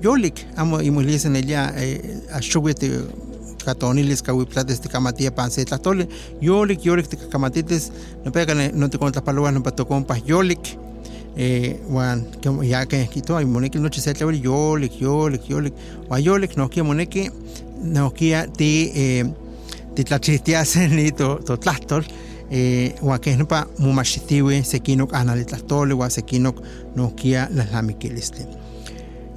yolik 0.00 0.46
amo 0.56 0.80
y 0.80 0.90
mulis 0.90 1.26
nilia 1.26 1.66
a 2.32 2.40
shubete 2.40 2.90
catoniles 3.62 4.22
cahuiplates 4.22 4.80
te 4.80 4.88
camatía 4.88 5.34
panse 5.34 5.62
tlatole 5.66 6.08
yolik 6.40 6.82
yolik 6.82 7.08
te 7.08 7.18
camatites 7.28 7.92
no 8.24 8.32
pega 8.32 8.54
no 8.54 8.88
te 8.88 8.96
contas 8.96 9.22
paluas 9.22 9.52
no 9.52 9.62
pato 9.62 9.86
compas 9.86 10.22
yolik 10.24 10.82
eh, 11.36 11.80
wan 11.88 12.26
ya 12.62 12.86
que 12.86 13.06
quito 13.08 13.36
hay 13.36 13.44
moneki 13.44 13.78
noche 13.78 14.00
se 14.00 14.12
yo 14.18 14.30
yolik 14.30 15.00
yolik 15.00 15.48
yolik 15.48 15.74
wa 16.08 16.18
yolik 16.20 16.56
no 16.56 16.68
kia 16.68 16.84
moneki 16.84 17.30
no 17.82 18.10
kia 18.10 18.46
ti 18.46 18.90
eh, 18.94 19.24
ti 19.94 20.04
tlachitiase 20.04 20.88
ni 20.88 21.12
to 21.18 21.40
to 21.44 21.56
tlastol 21.56 22.04
eh, 22.50 22.94
wa 23.02 23.18
que 23.18 23.36
no 23.36 23.46
pa 23.46 23.66
mumashitiwe 23.78 24.62
sekinok 24.62 25.14
anali 25.14 25.44
tlastol 25.44 25.92
wa 25.92 26.10
sekinok 26.10 26.56
no 26.96 27.10
kia 27.10 27.48
las 27.52 27.72
lamiquiliste 27.72 28.46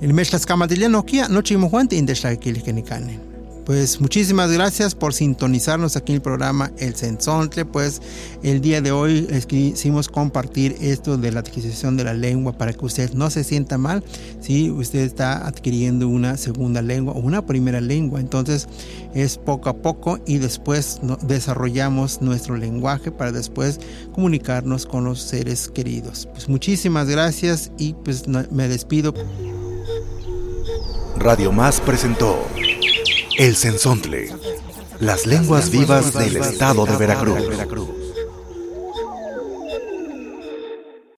el 0.02 0.14
mes 0.14 0.32
las 0.34 0.46
camatilia 0.46 0.90
no 0.90 1.04
kia 1.04 1.28
noche 1.28 1.58
mojuante 1.58 2.00
ni 2.02 2.84
canen 2.84 3.27
pues 3.68 4.00
muchísimas 4.00 4.50
gracias 4.50 4.96
por 4.96 5.14
sintonizarnos 5.14 5.98
aquí 5.98 6.14
en 6.14 6.16
el 6.16 6.22
programa 6.22 6.72
El 6.78 6.96
Sensontle. 6.96 7.66
Pues 7.66 8.02
el 8.42 8.62
día 8.62 8.80
de 8.80 8.94
hoy 8.94 9.28
quisimos 9.46 10.08
compartir 10.08 10.78
esto 10.80 11.18
de 11.18 11.34
la 11.34 11.42
adquisición 11.42 11.98
de 11.98 12.06
la 12.06 12.14
lengua 12.14 12.54
para 12.54 12.72
que 12.72 12.86
usted 12.86 13.12
no 13.12 13.30
se 13.30 13.44
sienta 13.44 13.78
mal 13.78 14.06
si 14.40 14.72
usted 14.72 15.00
está 15.00 15.46
adquiriendo 15.46 16.08
una 16.08 16.38
segunda 16.38 16.82
lengua 16.82 17.12
o 17.12 17.20
una 17.20 17.46
primera 17.46 17.82
lengua. 17.82 18.22
Entonces 18.22 18.70
es 19.14 19.38
poco 19.38 19.68
a 19.68 19.76
poco 19.76 20.18
y 20.26 20.38
después 20.38 21.02
desarrollamos 21.24 22.22
nuestro 22.22 22.56
lenguaje 22.56 23.12
para 23.12 23.34
después 23.34 23.82
comunicarnos 24.14 24.86
con 24.86 25.04
los 25.04 25.20
seres 25.20 25.68
queridos. 25.68 26.30
Pues 26.32 26.48
muchísimas 26.48 27.10
gracias 27.10 27.70
y 27.78 27.96
pues 27.96 28.30
me 28.30 28.70
despido. 28.70 29.14
Radio 31.18 31.52
Más 31.52 31.82
presentó 31.82 32.48
el 33.38 33.56
Sensontle. 33.56 34.34
Las 35.00 35.28
lenguas 35.28 35.70
vivas 35.70 36.14
del 36.14 36.38
estado 36.38 36.86
de 36.86 36.98
Veracruz. 36.98 37.97